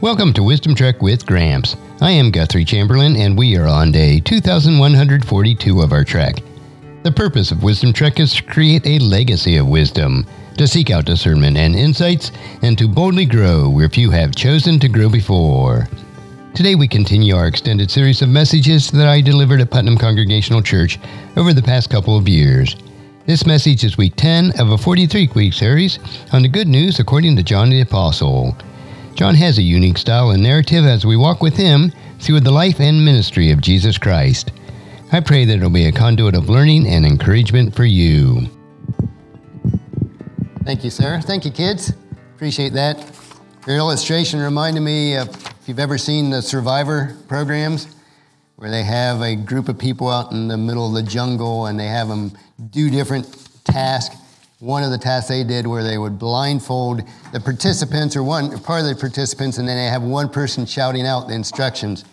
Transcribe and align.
Welcome 0.00 0.32
to 0.34 0.42
Wisdom 0.42 0.74
Trek 0.74 1.00
with 1.00 1.24
Gramps. 1.24 1.76
I 2.00 2.10
am 2.10 2.32
Guthrie 2.32 2.64
Chamberlain, 2.64 3.16
and 3.16 3.38
we 3.38 3.56
are 3.56 3.68
on 3.68 3.92
day 3.92 4.18
2142 4.18 5.80
of 5.80 5.92
our 5.92 6.04
trek. 6.04 6.42
The 7.04 7.12
purpose 7.12 7.52
of 7.52 7.62
Wisdom 7.62 7.92
Trek 7.92 8.18
is 8.18 8.34
to 8.34 8.42
create 8.42 8.84
a 8.86 8.98
legacy 8.98 9.56
of 9.56 9.68
wisdom, 9.68 10.26
to 10.58 10.66
seek 10.66 10.90
out 10.90 11.06
discernment 11.06 11.56
and 11.56 11.76
insights, 11.76 12.32
and 12.62 12.76
to 12.76 12.88
boldly 12.88 13.24
grow 13.24 13.70
where 13.70 13.88
few 13.88 14.10
have 14.10 14.34
chosen 14.34 14.80
to 14.80 14.88
grow 14.88 15.08
before. 15.08 15.86
Today 16.54 16.74
we 16.74 16.88
continue 16.88 17.36
our 17.36 17.46
extended 17.46 17.88
series 17.88 18.20
of 18.20 18.28
messages 18.28 18.90
that 18.90 19.06
I 19.06 19.20
delivered 19.20 19.60
at 19.60 19.70
Putnam 19.70 19.96
Congregational 19.96 20.60
Church 20.60 20.98
over 21.36 21.54
the 21.54 21.62
past 21.62 21.88
couple 21.88 22.16
of 22.16 22.28
years. 22.28 22.76
This 23.26 23.46
message 23.46 23.84
is 23.84 23.96
week 23.96 24.16
10 24.16 24.60
of 24.60 24.70
a 24.70 24.76
43 24.76 25.30
week 25.36 25.54
series 25.54 26.00
on 26.32 26.42
the 26.42 26.48
good 26.48 26.68
news 26.68 26.98
according 26.98 27.36
to 27.36 27.42
John 27.44 27.70
the 27.70 27.80
Apostle. 27.80 28.56
John 29.14 29.36
has 29.36 29.58
a 29.58 29.62
unique 29.62 29.96
style 29.96 30.30
and 30.30 30.42
narrative 30.42 30.84
as 30.84 31.06
we 31.06 31.16
walk 31.16 31.40
with 31.40 31.56
him 31.56 31.92
through 32.18 32.40
the 32.40 32.50
life 32.50 32.80
and 32.80 33.04
ministry 33.04 33.52
of 33.52 33.60
Jesus 33.60 33.96
Christ. 33.96 34.50
I 35.12 35.20
pray 35.20 35.44
that 35.44 35.56
it'll 35.56 35.70
be 35.70 35.86
a 35.86 35.92
conduit 35.92 36.34
of 36.34 36.48
learning 36.48 36.88
and 36.88 37.06
encouragement 37.06 37.76
for 37.76 37.84
you. 37.84 38.48
Thank 40.64 40.82
you, 40.82 40.90
Sarah. 40.90 41.22
Thank 41.22 41.44
you, 41.44 41.52
kids. 41.52 41.92
Appreciate 42.34 42.72
that. 42.72 42.98
Your 43.68 43.76
illustration 43.76 44.40
reminded 44.40 44.80
me 44.80 45.14
of 45.16 45.28
if 45.28 45.68
you've 45.68 45.78
ever 45.78 45.96
seen 45.96 46.30
the 46.30 46.42
Survivor 46.42 47.16
programs, 47.28 47.86
where 48.56 48.70
they 48.70 48.82
have 48.82 49.20
a 49.22 49.36
group 49.36 49.68
of 49.68 49.78
people 49.78 50.08
out 50.08 50.32
in 50.32 50.48
the 50.48 50.56
middle 50.56 50.88
of 50.88 50.94
the 50.94 51.08
jungle 51.08 51.66
and 51.66 51.78
they 51.78 51.86
have 51.86 52.08
them 52.08 52.32
do 52.70 52.90
different 52.90 53.28
tasks 53.64 54.16
one 54.64 54.82
of 54.82 54.90
the 54.90 54.96
tasks 54.96 55.28
they 55.28 55.44
did 55.44 55.66
where 55.66 55.82
they 55.82 55.98
would 55.98 56.18
blindfold 56.18 57.02
the 57.34 57.40
participants 57.40 58.16
or 58.16 58.22
one 58.22 58.58
part 58.60 58.80
of 58.80 58.86
the 58.86 58.96
participants 58.96 59.58
and 59.58 59.68
then 59.68 59.76
they 59.76 59.90
have 59.90 60.02
one 60.02 60.26
person 60.26 60.64
shouting 60.64 61.06
out 61.06 61.28
the 61.28 61.34
instructions. 61.34 62.06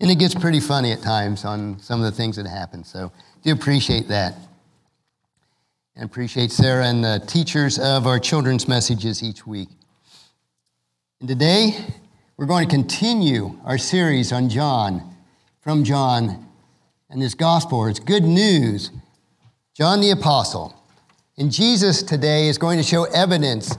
And 0.00 0.10
it 0.10 0.18
gets 0.18 0.34
pretty 0.34 0.60
funny 0.60 0.92
at 0.92 1.02
times 1.02 1.44
on 1.44 1.78
some 1.78 2.00
of 2.00 2.06
the 2.06 2.16
things 2.16 2.36
that 2.36 2.46
happen 2.46 2.84
so 2.84 3.12
do 3.42 3.52
appreciate 3.52 4.08
that. 4.08 4.34
And 5.94 6.06
appreciate 6.06 6.50
sarah 6.50 6.86
and 6.86 7.04
the 7.04 7.22
teachers 7.26 7.78
of 7.78 8.06
our 8.06 8.18
children's 8.18 8.66
messages 8.66 9.22
each 9.22 9.46
week. 9.46 9.68
And 11.20 11.28
today 11.28 11.84
we're 12.38 12.46
going 12.46 12.66
to 12.66 12.74
continue 12.74 13.58
our 13.66 13.76
series 13.76 14.32
on 14.32 14.48
john 14.48 15.14
from 15.60 15.84
john 15.84 16.46
and 17.10 17.20
his 17.20 17.34
gospel. 17.34 17.84
It's 17.86 18.00
good 18.00 18.24
news. 18.24 18.90
John 19.74 20.00
the 20.00 20.12
apostle 20.12 20.79
and 21.40 21.50
Jesus 21.50 22.02
today 22.02 22.48
is 22.48 22.58
going 22.58 22.76
to 22.76 22.84
show 22.84 23.04
evidence 23.04 23.78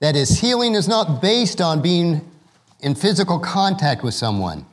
that 0.00 0.14
his 0.14 0.40
healing 0.40 0.74
is 0.74 0.86
not 0.86 1.22
based 1.22 1.58
on 1.58 1.80
being 1.80 2.20
in 2.80 2.94
physical 2.94 3.38
contact 3.38 4.04
with 4.04 4.12
someone, 4.12 4.66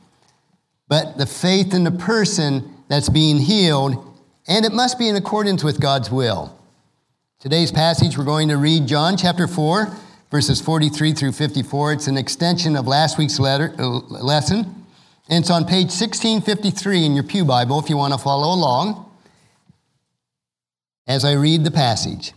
but 0.86 1.16
the 1.16 1.24
faith 1.24 1.72
in 1.72 1.82
the 1.82 1.90
person 1.90 2.74
that's 2.88 3.08
being 3.08 3.38
healed, 3.38 4.20
and 4.46 4.66
it 4.66 4.72
must 4.72 4.98
be 4.98 5.08
in 5.08 5.16
accordance 5.16 5.64
with 5.64 5.80
God's 5.80 6.10
will. 6.10 6.54
Today's 7.40 7.72
passage, 7.72 8.18
we're 8.18 8.24
going 8.24 8.48
to 8.48 8.58
read 8.58 8.86
John 8.86 9.16
chapter 9.16 9.48
4, 9.48 9.96
verses 10.30 10.60
43 10.60 11.14
through 11.14 11.32
54. 11.32 11.94
It's 11.94 12.06
an 12.06 12.18
extension 12.18 12.76
of 12.76 12.86
last 12.86 13.16
week's 13.16 13.40
letter, 13.40 13.74
uh, 13.78 14.00
lesson, 14.10 14.84
and 15.30 15.42
it's 15.42 15.50
on 15.50 15.64
page 15.64 15.88
1653 15.88 17.06
in 17.06 17.14
your 17.14 17.24
Pew 17.24 17.46
Bible 17.46 17.78
if 17.78 17.88
you 17.88 17.96
want 17.96 18.12
to 18.12 18.18
follow 18.18 18.54
along 18.54 19.05
as 21.06 21.24
I 21.24 21.32
read 21.32 21.64
the 21.64 21.70
passage. 21.70 22.32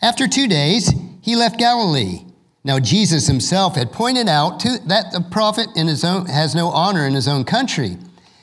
After 0.00 0.28
two 0.28 0.46
days, 0.46 0.92
he 1.20 1.36
left 1.36 1.58
Galilee. 1.58 2.24
Now, 2.62 2.78
Jesus 2.78 3.26
himself 3.26 3.76
had 3.76 3.92
pointed 3.92 4.28
out 4.28 4.60
to, 4.60 4.78
that 4.86 5.12
the 5.12 5.20
prophet 5.20 5.68
in 5.76 5.86
his 5.86 6.04
own, 6.04 6.26
has 6.26 6.54
no 6.54 6.68
honor 6.68 7.06
in 7.06 7.14
his 7.14 7.28
own 7.28 7.44
country. 7.44 7.98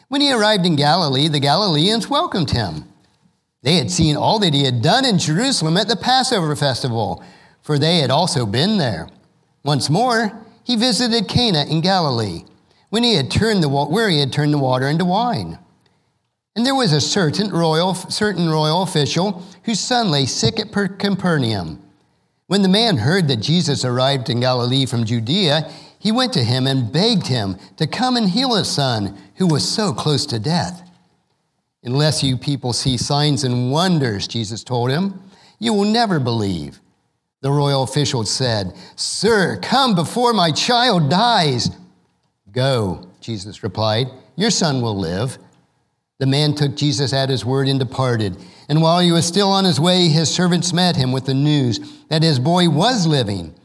When 0.10 0.22
he 0.22 0.32
arrived 0.32 0.66
in 0.66 0.76
Galilee, 0.76 1.28
the 1.28 1.40
Galileans 1.40 2.10
welcomed 2.10 2.52
him. 2.52 2.86
They 3.64 3.76
had 3.76 3.90
seen 3.90 4.18
all 4.18 4.40
that 4.40 4.54
he 4.54 4.64
had 4.64 4.82
done 4.82 5.06
in 5.06 5.18
Jerusalem 5.18 5.78
at 5.78 5.88
the 5.88 5.96
Passover 5.96 6.56
festival, 6.56 7.24
for 7.62 7.78
they 7.78 7.98
had 7.98 8.12
also 8.12 8.46
been 8.46 8.78
there. 8.78 9.08
Once 9.64 9.90
more, 9.90 10.32
he 10.64 10.76
visited 10.76 11.28
Cana 11.28 11.66
in 11.66 11.82
Galilee, 11.82 12.44
when 12.90 13.04
he 13.04 13.16
had 13.16 13.32
turned 13.32 13.64
the, 13.64 13.70
where 13.70 14.10
he 14.10 14.20
had 14.20 14.34
turned 14.34 14.54
the 14.54 14.58
water 14.58 14.88
into 14.88 15.06
wine. 15.06 15.58
And 16.56 16.66
there 16.66 16.76
was 16.76 16.92
a 16.92 17.02
certain 17.02 17.50
royal, 17.50 17.94
certain 17.94 18.50
royal 18.50 18.84
official 18.84 19.44
whose 19.64 19.80
son 19.80 20.12
lay 20.12 20.26
sick 20.26 20.60
at 20.60 20.72
Capernaum. 20.72 21.82
When 22.48 22.62
the 22.62 22.68
man 22.68 22.98
heard 22.98 23.30
that 23.30 23.38
Jesus 23.38 23.86
arrived 23.86 24.30
in 24.30 24.42
Galilee 24.42 24.86
from 24.86 25.06
Judea, 25.06 25.72
he 25.98 26.12
went 26.12 26.34
to 26.34 26.44
him 26.44 26.68
and 26.68 26.92
begged 26.92 27.28
him 27.28 27.56
to 27.78 27.88
come 27.88 28.18
and 28.18 28.28
heal 28.28 28.56
his 28.56 28.70
son, 28.70 29.18
who 29.36 29.48
was 29.48 29.68
so 29.68 29.94
close 29.94 30.26
to 30.26 30.40
death. 30.40 30.82
Unless 31.84 32.24
you 32.24 32.38
people 32.38 32.74
see 32.74 32.98
signs 32.98 33.44
and 33.44 33.72
wonders, 33.72 34.28
Jesus 34.28 34.64
told 34.64 34.90
him, 34.92 35.22
you 35.60 35.74
will 35.74 35.86
never 35.86 36.20
believe. 36.20 36.82
The 37.42 37.52
royal 37.52 37.84
official 37.84 38.24
said, 38.26 38.74
Sir, 38.96 39.60
come 39.62 39.96
before 39.96 40.34
my 40.34 40.52
child 40.52 41.10
dies. 41.10 41.70
Go, 42.52 43.08
Jesus 43.22 43.64
replied, 43.64 44.08
your 44.36 44.50
son 44.50 44.82
will 44.82 44.98
live. 44.98 45.38
The 46.22 46.28
man 46.28 46.54
took 46.54 46.76
Jesus 46.76 47.14
at 47.14 47.30
his 47.30 47.44
word 47.44 47.68
and 47.68 47.80
departed. 47.80 48.38
And 48.70 48.80
while 48.80 49.00
he 49.00 49.12
was 49.12 49.26
still 49.26 49.50
on 49.50 49.66
his 49.66 49.80
way, 49.80 50.08
his 50.08 50.30
servants 50.30 50.72
met 50.72 50.96
him 50.96 51.12
with 51.12 51.26
the 51.26 51.34
news 51.34 51.80
that 52.10 52.22
his 52.22 52.38
boy 52.38 52.70
was 52.70 53.08
living. 53.08 53.56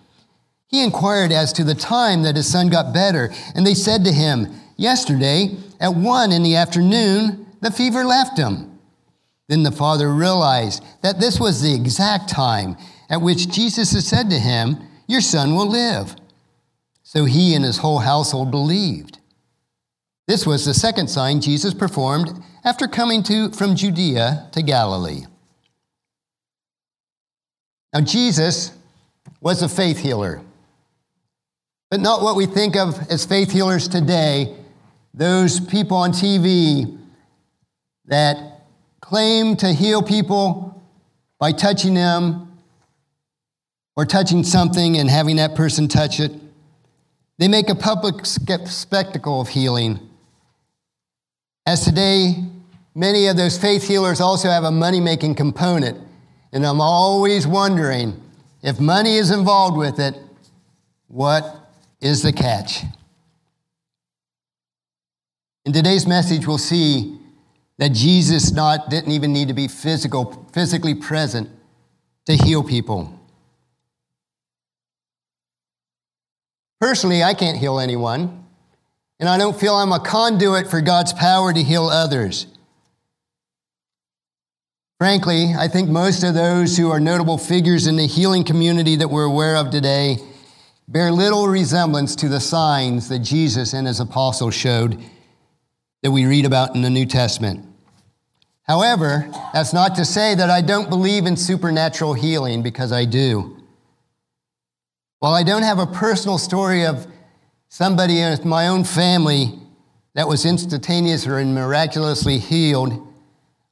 He 0.66 0.82
inquired 0.82 1.32
as 1.32 1.52
to 1.52 1.64
the 1.64 1.74
time 1.74 2.22
that 2.22 2.34
his 2.34 2.50
son 2.50 2.70
got 2.70 2.94
better, 2.94 3.30
and 3.54 3.66
they 3.66 3.74
said 3.74 4.06
to 4.06 4.10
him, 4.10 4.48
Yesterday, 4.78 5.54
at 5.80 5.96
one 5.96 6.32
in 6.32 6.42
the 6.42 6.56
afternoon, 6.56 7.46
the 7.60 7.70
fever 7.70 8.06
left 8.06 8.38
him. 8.38 8.78
Then 9.48 9.62
the 9.62 9.70
father 9.70 10.08
realized 10.08 10.82
that 11.02 11.20
this 11.20 11.38
was 11.38 11.60
the 11.60 11.74
exact 11.74 12.30
time 12.30 12.78
at 13.10 13.20
which 13.20 13.50
Jesus 13.50 13.92
had 13.92 14.02
said 14.02 14.30
to 14.30 14.38
him, 14.38 14.78
Your 15.06 15.20
son 15.20 15.54
will 15.54 15.68
live. 15.68 16.16
So 17.02 17.26
he 17.26 17.54
and 17.54 17.66
his 17.66 17.76
whole 17.76 17.98
household 17.98 18.50
believed. 18.50 19.15
This 20.26 20.44
was 20.44 20.64
the 20.64 20.74
second 20.74 21.08
sign 21.08 21.40
Jesus 21.40 21.72
performed 21.72 22.42
after 22.64 22.88
coming 22.88 23.22
to, 23.24 23.50
from 23.52 23.76
Judea 23.76 24.48
to 24.52 24.62
Galilee. 24.62 25.22
Now, 27.94 28.00
Jesus 28.00 28.72
was 29.40 29.62
a 29.62 29.68
faith 29.68 29.98
healer, 29.98 30.42
but 31.90 32.00
not 32.00 32.22
what 32.22 32.34
we 32.34 32.46
think 32.46 32.74
of 32.76 33.08
as 33.08 33.24
faith 33.24 33.52
healers 33.52 33.86
today. 33.86 34.56
Those 35.14 35.60
people 35.60 35.96
on 35.96 36.10
TV 36.10 36.98
that 38.06 38.64
claim 39.00 39.56
to 39.56 39.72
heal 39.72 40.02
people 40.02 40.82
by 41.38 41.52
touching 41.52 41.94
them 41.94 42.58
or 43.94 44.04
touching 44.04 44.42
something 44.42 44.96
and 44.96 45.08
having 45.08 45.36
that 45.36 45.54
person 45.54 45.86
touch 45.86 46.18
it. 46.18 46.32
They 47.38 47.46
make 47.46 47.70
a 47.70 47.74
public 47.74 48.26
spectacle 48.26 49.40
of 49.40 49.48
healing 49.48 50.00
as 51.66 51.84
today, 51.84 52.44
many 52.94 53.26
of 53.26 53.36
those 53.36 53.58
faith 53.58 53.86
healers 53.86 54.20
also 54.20 54.48
have 54.48 54.62
a 54.62 54.70
money 54.70 55.00
making 55.00 55.34
component. 55.34 56.00
And 56.52 56.64
I'm 56.64 56.80
always 56.80 57.46
wondering 57.46 58.22
if 58.62 58.78
money 58.78 59.16
is 59.16 59.32
involved 59.32 59.76
with 59.76 59.98
it, 59.98 60.16
what 61.08 61.44
is 62.00 62.22
the 62.22 62.32
catch? 62.32 62.84
In 65.64 65.72
today's 65.72 66.06
message, 66.06 66.46
we'll 66.46 66.58
see 66.58 67.18
that 67.78 67.92
Jesus 67.92 68.52
not, 68.52 68.88
didn't 68.88 69.10
even 69.10 69.32
need 69.32 69.48
to 69.48 69.54
be 69.54 69.66
physical, 69.66 70.46
physically 70.52 70.94
present 70.94 71.50
to 72.26 72.34
heal 72.34 72.62
people. 72.62 73.12
Personally, 76.80 77.24
I 77.24 77.34
can't 77.34 77.58
heal 77.58 77.80
anyone 77.80 78.45
and 79.18 79.28
I 79.28 79.38
don't 79.38 79.58
feel 79.58 79.74
I'm 79.74 79.92
a 79.92 80.00
conduit 80.00 80.68
for 80.68 80.80
God's 80.80 81.12
power 81.12 81.52
to 81.52 81.62
heal 81.62 81.86
others. 81.86 82.46
Frankly, 84.98 85.52
I 85.58 85.68
think 85.68 85.88
most 85.88 86.22
of 86.22 86.34
those 86.34 86.76
who 86.76 86.90
are 86.90 87.00
notable 87.00 87.36
figures 87.36 87.86
in 87.86 87.96
the 87.96 88.06
healing 88.06 88.44
community 88.44 88.96
that 88.96 89.08
we're 89.08 89.24
aware 89.24 89.56
of 89.56 89.70
today 89.70 90.18
bear 90.88 91.10
little 91.10 91.48
resemblance 91.48 92.16
to 92.16 92.28
the 92.28 92.40
signs 92.40 93.08
that 93.08 93.18
Jesus 93.18 93.72
and 93.72 93.86
his 93.86 94.00
apostles 94.00 94.54
showed 94.54 95.02
that 96.02 96.12
we 96.12 96.24
read 96.24 96.44
about 96.46 96.74
in 96.74 96.82
the 96.82 96.90
New 96.90 97.04
Testament. 97.04 97.66
However, 98.62 99.28
that's 99.52 99.72
not 99.72 99.94
to 99.96 100.04
say 100.04 100.34
that 100.34 100.50
I 100.50 100.60
don't 100.60 100.88
believe 100.88 101.26
in 101.26 101.36
supernatural 101.36 102.14
healing, 102.14 102.62
because 102.62 102.90
I 102.92 103.04
do. 103.04 103.56
While 105.18 105.34
I 105.34 105.42
don't 105.42 105.62
have 105.62 105.78
a 105.78 105.86
personal 105.86 106.38
story 106.38 106.84
of 106.84 107.06
somebody 107.76 108.20
in 108.20 108.38
my 108.48 108.68
own 108.68 108.82
family 108.82 109.52
that 110.14 110.26
was 110.26 110.46
instantaneously 110.46 111.42
and 111.42 111.54
miraculously 111.54 112.38
healed, 112.38 112.90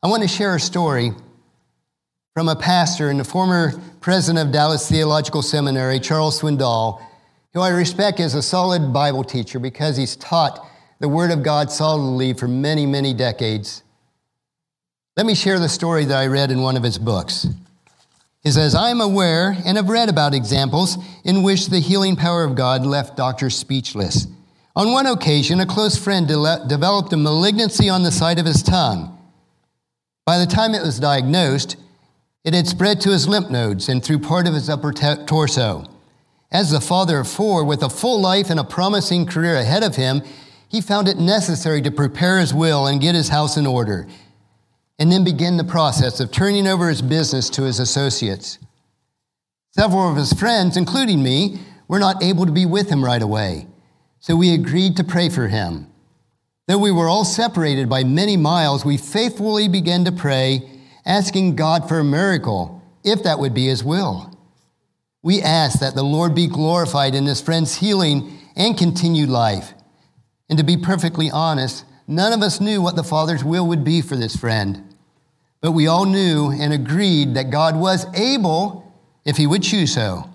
I 0.03 0.09
want 0.09 0.21
to 0.21 0.29
share 0.29 0.55
a 0.55 0.61
story 0.61 1.13
from 2.35 2.51
a 2.51 2.55
pastor 2.55 3.09
and 3.09 3.19
the 3.19 3.25
former 3.25 3.73
president 4.03 4.47
of 4.47 4.53
Dallas 4.53 4.87
Theological 4.91 5.41
Seminary, 5.41 5.99
Charles 6.01 6.39
Swindoll, 6.39 7.01
who 7.55 7.63
I 7.63 7.71
respect 7.71 8.21
as 8.21 8.35
a 8.35 8.43
solid 8.43 8.93
Bible 8.93 9.25
teacher 9.25 9.59
because 9.59 9.97
he's 9.97 10.17
taught 10.17 10.61
the 11.01 11.09
Word 11.09 11.31
of 11.31 11.43
God 11.43 11.73
solidly 11.73 12.35
for 12.35 12.47
many, 12.47 12.85
many 12.85 13.15
decades. 13.15 13.83
Let 15.17 15.25
me 15.25 15.35
share 15.35 15.59
the 15.59 15.71
story 15.71 16.05
that 16.05 16.19
I 16.19 16.27
read 16.27 16.51
in 16.51 16.61
one 16.61 16.77
of 16.77 16.83
his 16.83 16.99
books. 16.99 17.47
He 18.45 18.51
says, 18.51 18.75
I 18.75 18.91
am 18.91 19.01
aware 19.01 19.57
and 19.65 19.79
have 19.79 19.89
read 19.89 20.11
about 20.11 20.35
examples 20.35 20.99
in 21.25 21.43
which 21.43 21.69
the 21.69 21.81
healing 21.81 22.15
power 22.15 22.45
of 22.45 22.55
God 22.55 22.85
left 22.85 23.17
doctors 23.17 23.57
speechless. 23.57 24.27
On 24.77 24.93
one 24.93 25.07
occasion, 25.07 25.61
a 25.61 25.67
close 25.67 25.97
friend 25.97 26.29
de- 26.29 26.65
developed 26.69 27.13
a 27.15 27.17
malignancy 27.17 27.89
on 27.89 28.03
the 28.03 28.13
side 28.13 28.39
of 28.39 28.45
his 28.45 28.63
tongue. 28.63 29.19
By 30.27 30.37
the 30.39 30.47
time 30.47 30.75
it 30.75 30.83
was 30.83 31.01
diagnosed, 31.01 31.77
it 32.45 32.53
had 32.53 32.67
spread 32.67 33.01
to 33.01 33.11
his 33.11 33.27
lymph 33.27 33.49
nodes 33.49 33.89
and 33.89 34.05
through 34.05 34.19
part 34.19 34.47
of 34.47 34.53
his 34.53 34.69
upper 34.69 34.93
t- 34.93 35.25
torso. 35.25 35.89
As 36.53 36.71
the 36.71 36.83
father 36.83 37.21
of 37.21 37.29
four, 37.29 37.65
with 37.65 37.83
a 37.83 37.89
full 37.89 38.21
life 38.21 38.51
and 38.51 38.61
a 38.61 38.65
promising 38.65 39.25
career 39.25 39.57
ahead 39.57 39.83
of 39.83 39.97
him, 39.97 40.23
he 40.69 40.83
found 40.83 41.09
it 41.09 41.19
necessary 41.19 41.81
to 41.81 41.91
prepare 41.91 42.41
his 42.41 42.53
will 42.53 42.87
and 42.87 43.01
get 43.01 43.15
his 43.15 43.31
house 43.31 43.57
in 43.57 43.67
order 43.67 44.07
and 44.99 45.11
then 45.11 45.25
begin 45.25 45.57
the 45.57 45.65
process 45.65 46.21
of 46.21 46.31
turning 46.31 46.67
over 46.67 46.89
his 46.89 47.03
business 47.03 47.51
to 47.51 47.63
his 47.63 47.81
associates. 47.81 48.59
Several 49.73 50.09
of 50.09 50.17
his 50.17 50.33
friends, 50.33 50.77
including 50.77 51.23
me, 51.23 51.59
were 51.89 51.99
not 51.99 52.23
able 52.23 52.47
to 52.47 52.53
be 52.53 52.67
with 52.67 52.89
him 52.89 53.05
right 53.05 53.23
away, 53.23 53.67
so 54.21 54.37
we 54.37 54.55
agreed 54.55 54.97
to 54.97 55.05
pray 55.05 55.29
for 55.29 55.49
him. 55.49 55.89
Though 56.67 56.79
we 56.79 56.93
were 56.93 57.09
all 57.09 57.25
separated 57.25 57.89
by 57.89 58.05
many 58.05 58.37
miles, 58.37 58.85
we 58.85 58.97
faithfully 58.97 59.69
began 59.69 60.05
to 60.05 60.13
pray, 60.13 60.63
asking 61.05 61.57
God 61.57 61.89
for 61.89 61.99
a 61.99 62.05
miracle, 62.05 62.83
if 63.03 63.23
that 63.23 63.39
would 63.39 63.53
be 63.53 63.67
his 63.67 63.85
will. 63.85 64.31
We 65.23 65.43
asked 65.43 65.81
that 65.81 65.95
the 65.95 66.05
Lord 66.05 66.35
be 66.35 66.47
glorified 66.47 67.15
in 67.15 67.27
his 67.27 67.41
friend's 67.41 67.77
healing 67.77 68.39
and 68.57 68.79
continued 68.79 69.29
life. 69.29 69.75
And 70.49 70.59
to 70.59 70.65
be 70.65 70.77
perfectly 70.77 71.31
honest, 71.31 71.85
None 72.07 72.33
of 72.33 72.43
us 72.43 72.61
knew 72.61 72.83
what 72.83 72.97
the 72.97 73.05
Father's 73.05 73.45
will 73.45 73.67
would 73.67 73.85
be 73.85 74.03
for 74.03 74.17
this 74.17 74.37
friend, 74.37 74.95
but 75.61 75.73
we 75.73 75.87
all 75.87 76.05
knew 76.05 76.51
and 76.51 76.73
agreed 76.73 77.35
that 77.35 77.51
God 77.51 77.77
was 77.77 78.07
able 78.15 78.93
if 79.25 79.37
he 79.37 79.47
would 79.47 79.63
choose 79.63 79.95
so. 79.95 80.31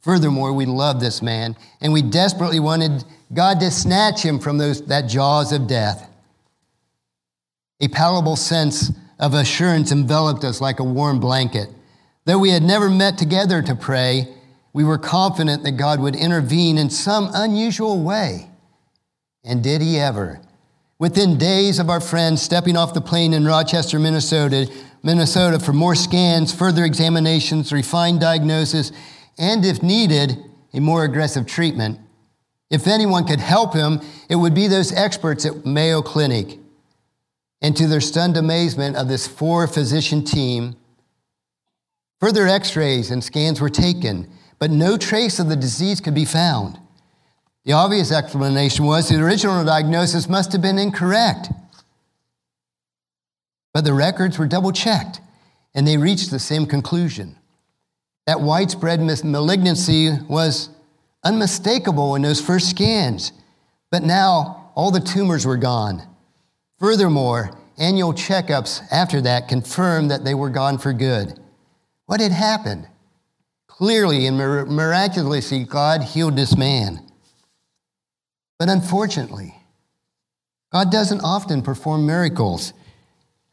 Furthermore, 0.00 0.52
we 0.52 0.66
loved 0.66 1.00
this 1.00 1.22
man, 1.22 1.56
and 1.80 1.92
we 1.92 2.02
desperately 2.02 2.60
wanted 2.60 3.04
God 3.32 3.60
to 3.60 3.70
snatch 3.70 4.22
him 4.22 4.38
from 4.38 4.58
those, 4.58 4.82
that 4.86 5.08
jaws 5.08 5.52
of 5.52 5.66
death. 5.66 6.10
A 7.80 7.88
palpable 7.88 8.36
sense 8.36 8.90
of 9.20 9.34
assurance 9.34 9.92
enveloped 9.92 10.44
us 10.44 10.60
like 10.60 10.80
a 10.80 10.84
warm 10.84 11.20
blanket. 11.20 11.68
Though 12.24 12.38
we 12.38 12.50
had 12.50 12.62
never 12.62 12.90
met 12.90 13.18
together 13.18 13.62
to 13.62 13.74
pray, 13.74 14.28
we 14.72 14.84
were 14.84 14.98
confident 14.98 15.62
that 15.62 15.72
God 15.72 16.00
would 16.00 16.16
intervene 16.16 16.78
in 16.78 16.90
some 16.90 17.30
unusual 17.34 18.02
way. 18.02 18.50
And 19.44 19.62
did 19.62 19.80
he 19.80 19.98
ever? 19.98 20.40
Within 20.98 21.38
days 21.38 21.78
of 21.78 21.90
our 21.90 22.00
friend 22.00 22.36
stepping 22.36 22.76
off 22.76 22.92
the 22.92 23.00
plane 23.00 23.32
in 23.32 23.44
Rochester, 23.44 24.00
Minnesota, 24.00 24.68
Minnesota 25.04 25.60
for 25.60 25.72
more 25.72 25.94
scans, 25.94 26.52
further 26.52 26.84
examinations, 26.84 27.72
refined 27.72 28.20
diagnosis, 28.20 28.90
and 29.38 29.64
if 29.64 29.80
needed, 29.80 30.36
a 30.74 30.80
more 30.80 31.04
aggressive 31.04 31.46
treatment. 31.46 32.00
If 32.68 32.88
anyone 32.88 33.24
could 33.24 33.38
help 33.38 33.74
him, 33.74 34.00
it 34.28 34.36
would 34.36 34.54
be 34.54 34.66
those 34.66 34.92
experts 34.92 35.46
at 35.46 35.64
Mayo 35.64 36.02
Clinic. 36.02 36.58
And 37.62 37.76
to 37.76 37.86
their 37.86 38.00
stunned 38.00 38.36
amazement 38.36 38.96
of 38.96 39.06
this 39.06 39.26
four 39.26 39.68
physician 39.68 40.24
team, 40.24 40.76
further 42.20 42.48
x 42.48 42.76
rays 42.76 43.12
and 43.12 43.22
scans 43.22 43.60
were 43.60 43.70
taken, 43.70 44.28
but 44.58 44.70
no 44.72 44.96
trace 44.96 45.38
of 45.38 45.48
the 45.48 45.56
disease 45.56 46.00
could 46.00 46.14
be 46.14 46.24
found. 46.24 46.78
The 47.64 47.72
obvious 47.72 48.12
explanation 48.12 48.86
was 48.86 49.08
the 49.08 49.22
original 49.22 49.64
diagnosis 49.64 50.28
must 50.28 50.52
have 50.52 50.62
been 50.62 50.78
incorrect. 50.78 51.50
But 53.74 53.84
the 53.84 53.92
records 53.92 54.38
were 54.38 54.46
double 54.46 54.72
checked, 54.72 55.20
and 55.74 55.86
they 55.86 55.96
reached 55.96 56.30
the 56.30 56.38
same 56.38 56.66
conclusion. 56.66 57.36
That 58.26 58.40
widespread 58.40 59.00
malignancy 59.00 60.10
was 60.28 60.70
unmistakable 61.24 62.14
in 62.14 62.22
those 62.22 62.40
first 62.40 62.70
scans, 62.70 63.32
but 63.90 64.02
now 64.02 64.70
all 64.74 64.90
the 64.90 65.00
tumors 65.00 65.46
were 65.46 65.56
gone. 65.56 66.02
Furthermore, 66.78 67.58
annual 67.78 68.12
checkups 68.12 68.82
after 68.90 69.20
that 69.22 69.48
confirmed 69.48 70.10
that 70.10 70.24
they 70.24 70.34
were 70.34 70.50
gone 70.50 70.78
for 70.78 70.92
good. 70.92 71.38
What 72.06 72.20
had 72.20 72.32
happened? 72.32 72.88
Clearly 73.66 74.26
and 74.26 74.36
miraculously, 74.36 75.64
God 75.64 76.02
healed 76.02 76.36
this 76.36 76.56
man. 76.56 77.07
But 78.58 78.68
unfortunately, 78.68 79.54
God 80.72 80.90
doesn't 80.90 81.20
often 81.20 81.62
perform 81.62 82.06
miracles 82.06 82.72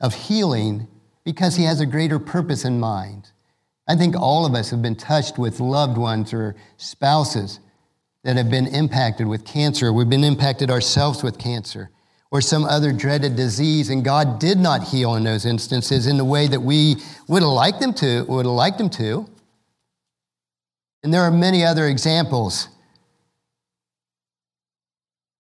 of 0.02 0.13
healing 0.13 0.88
because 1.24 1.56
he 1.56 1.63
has 1.63 1.80
a 1.80 1.86
greater 1.86 2.19
purpose 2.19 2.66
in 2.66 2.80
mind. 2.80 3.31
I 3.88 3.96
think 3.96 4.16
all 4.16 4.46
of 4.46 4.56
us 4.56 4.72
have 4.72 4.81
been 4.81 4.96
touched 4.96 5.38
with 5.38 5.60
loved 5.60 5.98
ones 5.98 6.34
or 6.34 6.56
spouses 6.78 7.60
that 8.24 8.36
have 8.36 8.50
been 8.50 8.68
impacted 8.68 9.28
with 9.28 9.46
cancer. 9.46 9.94
We've 9.94 10.10
been 10.10 10.24
impacted 10.24 10.72
ourselves 10.72 11.24
with 11.24 11.38
cancer 11.38 11.92
or 12.31 12.42
some 12.42 12.66
other 12.66 12.92
dreaded 12.92 13.36
disease, 13.36 13.90
and 13.90 14.04
God 14.04 14.40
did 14.40 14.57
not 14.57 14.84
heal 14.84 15.16
in 15.16 15.24
those 15.24 15.46
instances 15.46 16.07
in 16.07 16.18
the 16.18 16.25
way 16.25 16.48
that 16.48 16.60
we 16.60 16.98
would 17.28 17.44
have 17.44 17.52
liked 17.52 17.80
them 17.80 17.94
to, 17.94 18.24
would 18.24 18.46
have 18.46 18.54
liked 18.54 18.80
them 18.80 18.90
to. 18.90 19.30
And 21.04 21.13
there 21.13 21.22
are 21.22 21.31
many 21.31 21.63
other 21.63 21.86
examples 21.86 22.68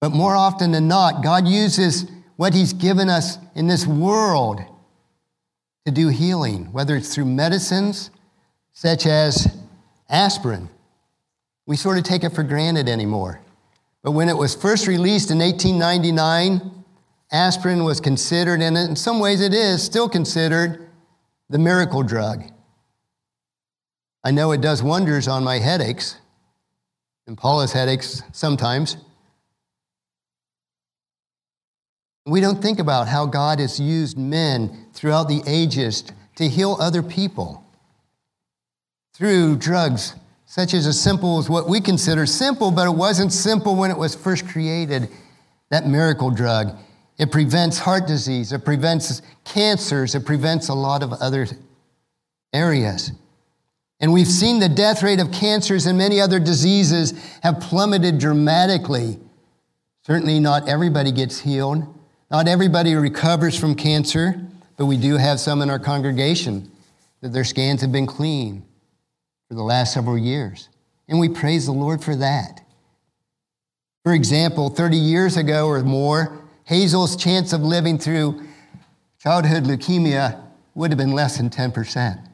but 0.05 0.13
more 0.13 0.35
often 0.35 0.69
than 0.69 0.87
not, 0.87 1.23
God 1.23 1.47
uses 1.47 2.05
what 2.35 2.53
He's 2.53 2.73
given 2.73 3.09
us 3.09 3.39
in 3.55 3.65
this 3.65 3.87
world 3.87 4.61
to 5.83 5.91
do 5.91 6.09
healing, 6.09 6.71
whether 6.71 6.95
it's 6.95 7.15
through 7.15 7.25
medicines 7.25 8.11
such 8.71 9.07
as 9.07 9.47
aspirin. 10.07 10.69
We 11.65 11.75
sort 11.75 11.97
of 11.97 12.03
take 12.03 12.23
it 12.23 12.35
for 12.35 12.43
granted 12.43 12.87
anymore. 12.87 13.41
But 14.03 14.11
when 14.11 14.29
it 14.29 14.37
was 14.37 14.53
first 14.53 14.85
released 14.85 15.31
in 15.31 15.39
1899, 15.39 16.83
aspirin 17.31 17.83
was 17.83 17.99
considered, 17.99 18.61
and 18.61 18.77
in 18.77 18.95
some 18.95 19.19
ways 19.19 19.41
it 19.41 19.55
is 19.55 19.81
still 19.81 20.07
considered, 20.07 20.87
the 21.49 21.57
miracle 21.57 22.03
drug. 22.03 22.43
I 24.23 24.29
know 24.29 24.51
it 24.51 24.61
does 24.61 24.83
wonders 24.83 25.27
on 25.27 25.43
my 25.43 25.57
headaches, 25.57 26.19
and 27.25 27.35
Paula's 27.35 27.73
headaches 27.73 28.21
sometimes. 28.33 28.97
We 32.25 32.41
don't 32.41 32.61
think 32.61 32.79
about 32.79 33.07
how 33.07 33.27
God 33.27 33.59
has 33.59 33.79
used 33.79 34.17
men 34.17 34.87
throughout 34.93 35.27
the 35.27 35.43
ages 35.45 36.03
to 36.37 36.47
heal 36.47 36.75
other 36.79 37.03
people 37.03 37.63
through 39.13 39.55
drugs, 39.57 40.15
such 40.45 40.73
as 40.73 40.87
as 40.87 40.99
simple 40.99 41.37
as 41.37 41.49
what 41.49 41.69
we 41.69 41.79
consider 41.79 42.25
simple, 42.25 42.71
but 42.71 42.87
it 42.87 42.95
wasn't 42.95 43.31
simple 43.31 43.75
when 43.75 43.91
it 43.91 43.97
was 43.97 44.15
first 44.15 44.47
created 44.47 45.07
that 45.69 45.87
miracle 45.87 46.29
drug. 46.31 46.77
It 47.17 47.31
prevents 47.31 47.77
heart 47.77 48.07
disease, 48.07 48.51
it 48.51 48.65
prevents 48.65 49.21
cancers, 49.45 50.15
it 50.15 50.25
prevents 50.25 50.67
a 50.67 50.73
lot 50.73 51.03
of 51.03 51.13
other 51.13 51.47
areas. 52.51 53.11
And 54.01 54.11
we've 54.11 54.27
seen 54.27 54.59
the 54.59 54.67
death 54.67 55.01
rate 55.01 55.21
of 55.21 55.31
cancers 55.31 55.85
and 55.85 55.97
many 55.97 56.19
other 56.19 56.39
diseases 56.39 57.13
have 57.41 57.61
plummeted 57.61 58.17
dramatically. 58.17 59.17
Certainly, 60.05 60.39
not 60.41 60.67
everybody 60.67 61.11
gets 61.13 61.39
healed. 61.39 61.94
Not 62.31 62.47
everybody 62.47 62.95
recovers 62.95 63.57
from 63.57 63.75
cancer, 63.75 64.41
but 64.77 64.87
we 64.87 64.97
do 64.97 65.17
have 65.17 65.39
some 65.39 65.61
in 65.61 65.69
our 65.69 65.79
congregation 65.79 66.71
that 67.21 67.33
their 67.33 67.43
scans 67.43 67.81
have 67.81 67.91
been 67.91 68.07
clean 68.07 68.63
for 69.47 69.53
the 69.53 69.63
last 69.63 69.93
several 69.93 70.17
years. 70.17 70.69
And 71.07 71.19
we 71.19 71.29
praise 71.29 71.65
the 71.65 71.71
Lord 71.71 72.03
for 72.03 72.15
that. 72.15 72.61
For 74.03 74.13
example, 74.13 74.69
30 74.69 74.97
years 74.97 75.37
ago 75.37 75.67
or 75.67 75.81
more, 75.83 76.39
Hazel's 76.65 77.15
chance 77.15 77.53
of 77.53 77.61
living 77.61 77.97
through 77.97 78.43
childhood 79.19 79.63
leukemia 79.63 80.41
would 80.73 80.91
have 80.91 80.97
been 80.97 81.11
less 81.11 81.37
than 81.37 81.49
10%. 81.49 82.27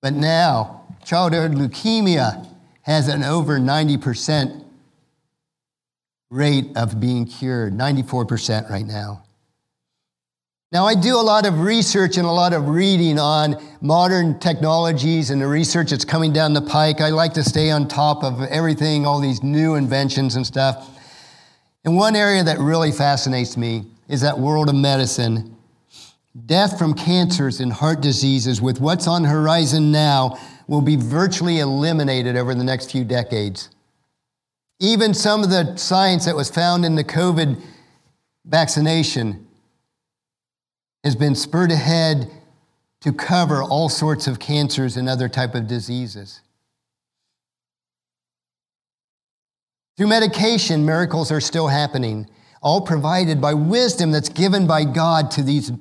But 0.00 0.14
now, 0.14 0.82
childhood 1.04 1.52
leukemia 1.52 2.46
has 2.82 3.08
an 3.08 3.22
over 3.22 3.58
90% 3.58 4.64
rate 6.30 6.66
of 6.76 7.00
being 7.00 7.26
cured, 7.26 7.72
94% 7.72 8.70
right 8.70 8.86
now. 8.86 9.24
Now, 10.70 10.84
I 10.84 10.94
do 10.94 11.16
a 11.16 11.22
lot 11.22 11.46
of 11.46 11.60
research 11.60 12.18
and 12.18 12.26
a 12.26 12.30
lot 12.30 12.52
of 12.52 12.68
reading 12.68 13.18
on 13.18 13.56
modern 13.80 14.38
technologies 14.38 15.30
and 15.30 15.40
the 15.40 15.46
research 15.46 15.90
that's 15.90 16.04
coming 16.04 16.30
down 16.30 16.52
the 16.52 16.60
pike. 16.60 17.00
I 17.00 17.08
like 17.08 17.32
to 17.34 17.42
stay 17.42 17.70
on 17.70 17.88
top 17.88 18.22
of 18.22 18.42
everything, 18.42 19.06
all 19.06 19.18
these 19.18 19.42
new 19.42 19.76
inventions 19.76 20.36
and 20.36 20.46
stuff. 20.46 20.86
And 21.86 21.96
one 21.96 22.14
area 22.14 22.44
that 22.44 22.58
really 22.58 22.92
fascinates 22.92 23.56
me 23.56 23.86
is 24.08 24.20
that 24.20 24.38
world 24.38 24.68
of 24.68 24.74
medicine. 24.74 25.56
death 26.46 26.78
from 26.78 26.94
cancers 26.94 27.60
and 27.60 27.72
heart 27.72 28.00
diseases, 28.00 28.60
with 28.60 28.80
what's 28.80 29.06
on 29.06 29.24
horizon 29.24 29.90
now, 29.90 30.38
will 30.66 30.82
be 30.82 30.96
virtually 30.96 31.60
eliminated 31.60 32.36
over 32.36 32.54
the 32.54 32.64
next 32.64 32.92
few 32.92 33.04
decades. 33.04 33.70
Even 34.80 35.12
some 35.12 35.42
of 35.42 35.50
the 35.50 35.76
science 35.76 36.24
that 36.26 36.36
was 36.36 36.50
found 36.50 36.84
in 36.84 36.94
the 36.94 37.04
COVID 37.04 37.60
vaccination 38.44 39.46
has 41.02 41.16
been 41.16 41.34
spurred 41.34 41.72
ahead 41.72 42.30
to 43.00 43.12
cover 43.12 43.62
all 43.62 43.88
sorts 43.88 44.26
of 44.26 44.38
cancers 44.38 44.96
and 44.96 45.08
other 45.08 45.28
type 45.28 45.54
of 45.54 45.66
diseases. 45.66 46.40
Through 49.96 50.08
medication, 50.08 50.86
miracles 50.86 51.32
are 51.32 51.40
still 51.40 51.68
happening, 51.68 52.28
all 52.62 52.80
provided 52.80 53.40
by 53.40 53.54
wisdom 53.54 54.12
that's 54.12 54.28
given 54.28 54.66
by 54.66 54.84
God 54.84 55.30
to 55.32 55.42
these 55.42 55.72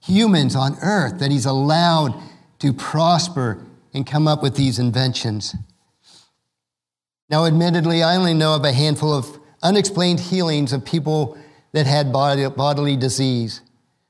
humans 0.00 0.56
on 0.56 0.76
earth 0.82 1.20
that 1.20 1.30
He's 1.30 1.46
allowed 1.46 2.20
to 2.60 2.72
prosper 2.72 3.64
and 3.94 4.06
come 4.06 4.26
up 4.26 4.42
with 4.42 4.56
these 4.56 4.78
inventions. 4.78 5.54
Now, 7.30 7.44
admittedly, 7.44 8.02
I 8.02 8.16
only 8.16 8.34
know 8.34 8.56
of 8.56 8.64
a 8.64 8.72
handful 8.72 9.14
of 9.14 9.38
unexplained 9.62 10.18
healings 10.18 10.72
of 10.72 10.84
people 10.84 11.38
that 11.72 11.86
had 11.86 12.12
bodily 12.12 12.96
disease. 12.96 13.60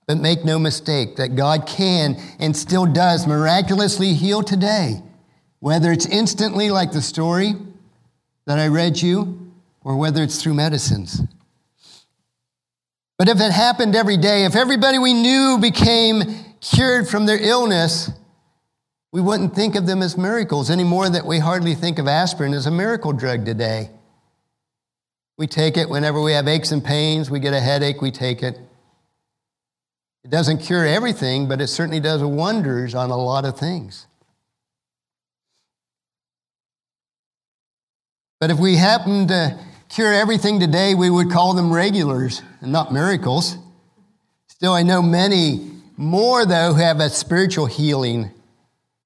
But 0.06 0.18
make 0.18 0.44
no 0.44 0.58
mistake 0.58 1.16
that 1.16 1.36
God 1.36 1.66
can 1.66 2.16
and 2.38 2.56
still 2.56 2.86
does 2.86 3.26
miraculously 3.26 4.14
heal 4.14 4.42
today, 4.42 5.02
whether 5.60 5.92
it's 5.92 6.06
instantly, 6.06 6.70
like 6.70 6.92
the 6.92 7.02
story 7.02 7.52
that 8.46 8.58
I 8.58 8.68
read 8.68 9.00
you, 9.00 9.52
or 9.84 9.96
whether 9.96 10.22
it's 10.22 10.42
through 10.42 10.54
medicines. 10.54 11.22
But 13.18 13.28
if 13.28 13.38
it 13.38 13.52
happened 13.52 13.94
every 13.94 14.16
day, 14.16 14.44
if 14.46 14.56
everybody 14.56 14.98
we 14.98 15.12
knew 15.12 15.58
became 15.60 16.22
cured 16.60 17.06
from 17.06 17.26
their 17.26 17.40
illness, 17.40 18.10
we 19.12 19.20
wouldn't 19.20 19.54
think 19.54 19.74
of 19.74 19.86
them 19.86 20.02
as 20.02 20.16
miracles 20.16 20.70
any 20.70 20.84
more 20.84 21.08
that 21.08 21.26
we 21.26 21.38
hardly 21.38 21.74
think 21.74 21.98
of 21.98 22.06
aspirin 22.06 22.54
as 22.54 22.66
a 22.66 22.70
miracle 22.70 23.12
drug 23.12 23.44
today. 23.44 23.90
We 25.36 25.46
take 25.46 25.76
it 25.76 25.88
whenever 25.88 26.20
we 26.20 26.32
have 26.32 26.46
aches 26.46 26.70
and 26.70 26.84
pains, 26.84 27.30
we 27.30 27.40
get 27.40 27.54
a 27.54 27.60
headache, 27.60 28.00
we 28.00 28.10
take 28.10 28.42
it. 28.42 28.58
It 30.22 30.30
doesn't 30.30 30.58
cure 30.58 30.86
everything, 30.86 31.48
but 31.48 31.60
it 31.60 31.68
certainly 31.68 31.98
does 31.98 32.22
wonders 32.22 32.94
on 32.94 33.10
a 33.10 33.16
lot 33.16 33.44
of 33.44 33.58
things. 33.58 34.06
But 38.38 38.50
if 38.50 38.58
we 38.58 38.76
happen 38.76 39.28
to 39.28 39.58
cure 39.88 40.12
everything 40.12 40.60
today, 40.60 40.94
we 40.94 41.10
would 41.10 41.30
call 41.30 41.54
them 41.54 41.72
regulars 41.72 42.42
and 42.60 42.70
not 42.70 42.92
miracles. 42.92 43.56
Still, 44.46 44.72
I 44.72 44.82
know 44.82 45.02
many 45.02 45.70
more, 45.96 46.46
though, 46.46 46.74
who 46.74 46.80
have 46.80 47.00
a 47.00 47.10
spiritual 47.10 47.66
healing 47.66 48.30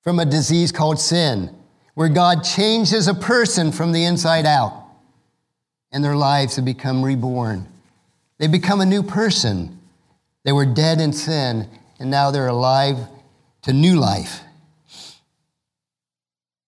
from 0.04 0.20
a 0.20 0.24
disease 0.24 0.70
called 0.70 1.00
sin, 1.00 1.50
where 1.94 2.08
God 2.08 2.44
changes 2.44 3.08
a 3.08 3.14
person 3.14 3.72
from 3.72 3.90
the 3.90 4.04
inside 4.04 4.46
out 4.46 4.84
and 5.94 6.04
their 6.04 6.16
lives 6.16 6.56
have 6.56 6.64
become 6.64 7.04
reborn. 7.04 7.68
They 8.38 8.48
become 8.48 8.80
a 8.80 8.86
new 8.86 9.04
person. 9.04 9.78
They 10.42 10.50
were 10.50 10.66
dead 10.66 11.00
in 11.00 11.12
sin, 11.12 11.68
and 12.00 12.10
now 12.10 12.32
they're 12.32 12.48
alive 12.48 12.98
to 13.62 13.72
new 13.72 13.94
life. 13.94 14.40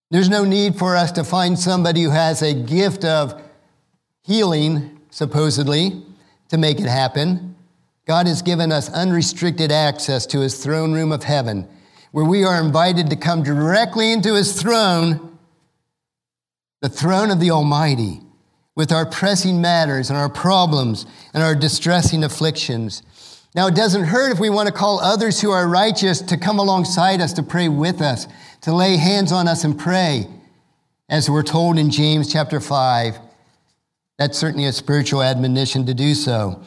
There's 0.09 0.29
no 0.29 0.45
need 0.45 0.77
for 0.77 0.95
us 0.95 1.11
to 1.11 1.25
find 1.25 1.59
somebody 1.59 2.03
who 2.03 2.11
has 2.11 2.41
a 2.41 2.53
gift 2.53 3.03
of 3.03 3.39
healing, 4.23 4.97
supposedly, 5.09 6.01
to 6.47 6.57
make 6.57 6.79
it 6.79 6.87
happen. 6.87 7.57
God 8.05 8.27
has 8.27 8.41
given 8.41 8.71
us 8.71 8.89
unrestricted 8.93 9.73
access 9.73 10.25
to 10.27 10.39
his 10.39 10.63
throne 10.63 10.93
room 10.93 11.11
of 11.11 11.23
heaven, 11.23 11.67
where 12.11 12.25
we 12.25 12.43
are 12.43 12.61
invited 12.61 13.09
to 13.09 13.15
come 13.15 13.43
directly 13.43 14.11
into 14.11 14.35
his 14.35 14.59
throne, 14.59 15.37
the 16.81 16.89
throne 16.89 17.31
of 17.31 17.39
the 17.39 17.51
Almighty, 17.51 18.21
with 18.75 18.91
our 18.91 19.05
pressing 19.05 19.59
matters 19.59 20.09
and 20.09 20.17
our 20.17 20.29
problems 20.29 21.05
and 21.33 21.43
our 21.43 21.55
distressing 21.55 22.23
afflictions. 22.23 23.01
Now, 23.55 23.67
it 23.67 23.75
doesn't 23.75 24.03
hurt 24.03 24.31
if 24.31 24.39
we 24.39 24.51
want 24.51 24.67
to 24.67 24.73
call 24.73 24.99
others 24.99 25.41
who 25.41 25.49
are 25.49 25.67
righteous 25.67 26.21
to 26.21 26.37
come 26.37 26.59
alongside 26.59 27.21
us 27.21 27.33
to 27.33 27.43
pray 27.43 27.69
with 27.69 28.01
us, 28.01 28.27
to 28.61 28.73
lay 28.73 28.97
hands 28.97 29.31
on 29.31 29.47
us 29.47 29.63
and 29.63 29.77
pray, 29.77 30.27
as 31.09 31.29
we're 31.29 31.43
told 31.43 31.79
in 31.79 31.89
James 31.89 32.31
chapter 32.31 32.59
5. 32.59 33.17
That's 34.19 34.37
certainly 34.37 34.65
a 34.65 34.73
spiritual 34.73 35.23
admonition 35.23 35.85
to 35.87 35.93
do 35.93 36.13
so. 36.13 36.61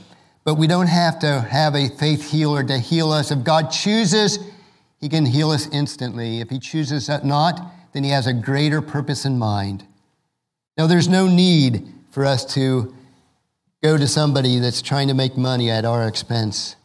But 0.45 0.55
we 0.55 0.67
don't 0.67 0.89
have 0.89 1.19
to 1.21 1.41
have 1.43 1.75
a 1.75 1.89
faith 1.91 2.31
healer 2.31 2.65
to 2.65 2.79
heal 2.79 3.13
us. 3.13 3.31
If 3.31 3.45
God 3.45 3.71
chooses, 3.71 4.39
He 5.01 5.09
can 5.09 5.27
heal 5.27 5.51
us 5.51 5.69
instantly. 5.73 6.41
If 6.41 6.51
He 6.51 6.59
chooses 6.59 7.09
not, 7.25 7.61
then 7.93 8.05
He 8.05 8.11
has 8.11 8.27
a 8.27 8.33
greater 8.33 8.83
purpose 8.83 9.25
in 9.25 9.39
mind. 9.39 9.85
Now, 10.77 10.87
there's 10.87 11.09
no 11.09 11.27
need 11.27 11.89
for 12.11 12.25
us 12.25 12.45
to 12.55 12.95
go 13.83 13.97
to 13.97 14.07
somebody 14.07 14.59
that's 14.59 14.83
trying 14.83 15.09
to 15.09 15.15
make 15.15 15.37
money 15.37 15.71
at 15.71 15.85
our 15.85 16.07
expense. 16.07 16.77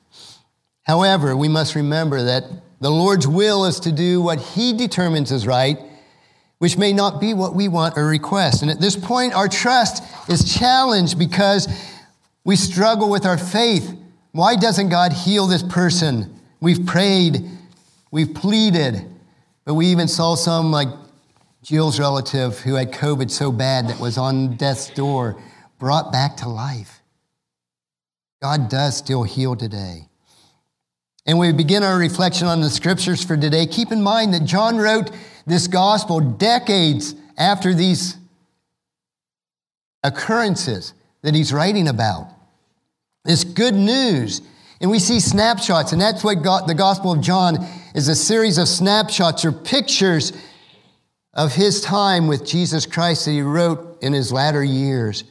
However, 0.83 1.35
we 1.35 1.47
must 1.47 1.75
remember 1.75 2.23
that 2.23 2.43
the 2.79 2.91
Lord's 2.91 3.27
will 3.27 3.65
is 3.65 3.79
to 3.81 3.91
do 3.91 4.21
what 4.21 4.39
He 4.39 4.73
determines 4.73 5.31
is 5.31 5.47
right, 5.47 5.77
which 6.59 6.77
may 6.77 6.93
not 6.93 7.19
be 7.19 7.33
what 7.33 7.55
we 7.55 7.67
want 7.67 7.97
or 7.97 8.05
request. 8.05 8.61
And 8.61 8.71
at 8.71 8.79
this 8.79 8.95
point, 8.95 9.33
our 9.33 9.47
trust 9.47 10.03
is 10.29 10.53
challenged 10.57 11.19
because 11.19 11.67
we 12.43 12.55
struggle 12.55 13.09
with 13.09 13.25
our 13.25 13.37
faith. 13.37 13.93
Why 14.31 14.55
doesn't 14.55 14.89
God 14.89 15.11
heal 15.11 15.47
this 15.47 15.63
person? 15.63 16.39
We've 16.61 16.85
prayed, 16.85 17.49
we've 18.15 18.33
pleaded, 18.33 19.05
but 19.65 19.73
we 19.73 19.87
even 19.87 20.07
saw 20.07 20.35
some, 20.35 20.71
like 20.71 20.87
Jill's 21.61 21.99
relative 21.99 22.59
who 22.59 22.75
had 22.75 22.91
COVID 22.91 23.29
so 23.29 23.51
bad 23.51 23.89
that 23.89 23.99
was 23.99 24.17
on 24.17 24.55
death's 24.55 24.89
door, 24.89 25.41
brought 25.79 26.11
back 26.11 26.37
to 26.37 26.49
life. 26.49 27.01
God 28.41 28.69
does 28.69 28.95
still 28.97 29.23
heal 29.23 29.55
today 29.55 30.07
and 31.25 31.39
we 31.39 31.51
begin 31.51 31.83
our 31.83 31.97
reflection 31.97 32.47
on 32.47 32.61
the 32.61 32.69
scriptures 32.69 33.23
for 33.23 33.35
today, 33.35 33.65
keep 33.65 33.91
in 33.91 34.01
mind 34.01 34.33
that 34.33 34.45
John 34.45 34.77
wrote 34.77 35.09
this 35.47 35.67
gospel 35.67 36.19
decades 36.19 37.15
after 37.37 37.73
these 37.73 38.15
occurrences 40.03 40.93
that 41.23 41.33
he's 41.33 41.51
writing 41.51 41.87
about. 41.87 42.29
This 43.23 43.43
good 43.43 43.73
news. 43.73 44.41
And 44.79 44.91
we 44.91 44.99
see 44.99 45.19
snapshots, 45.19 45.93
and 45.93 46.01
that's 46.01 46.23
what 46.23 46.43
the 46.67 46.75
Gospel 46.75 47.13
of 47.13 47.21
John 47.21 47.65
is 47.95 48.09
a 48.09 48.15
series 48.15 48.57
of 48.57 48.67
snapshots 48.67 49.45
or 49.45 49.53
pictures 49.53 50.33
of 51.33 51.55
his 51.55 51.79
time 51.79 52.27
with 52.27 52.45
Jesus 52.45 52.85
Christ 52.85 53.23
that 53.23 53.31
he 53.31 53.41
wrote 53.41 53.97
in 54.03 54.11
his 54.11 54.33
latter 54.33 54.63
years. 54.63 55.23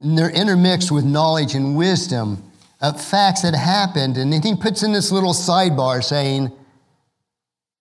And 0.00 0.16
they're 0.16 0.30
intermixed 0.30 0.90
with 0.90 1.04
knowledge 1.04 1.54
and 1.54 1.76
wisdom 1.76 2.42
of 2.80 2.98
facts 2.98 3.42
that 3.42 3.54
happened. 3.54 4.16
And 4.16 4.32
then 4.32 4.42
he 4.42 4.56
puts 4.56 4.82
in 4.82 4.92
this 4.92 5.12
little 5.12 5.34
sidebar 5.34 6.02
saying, 6.02 6.50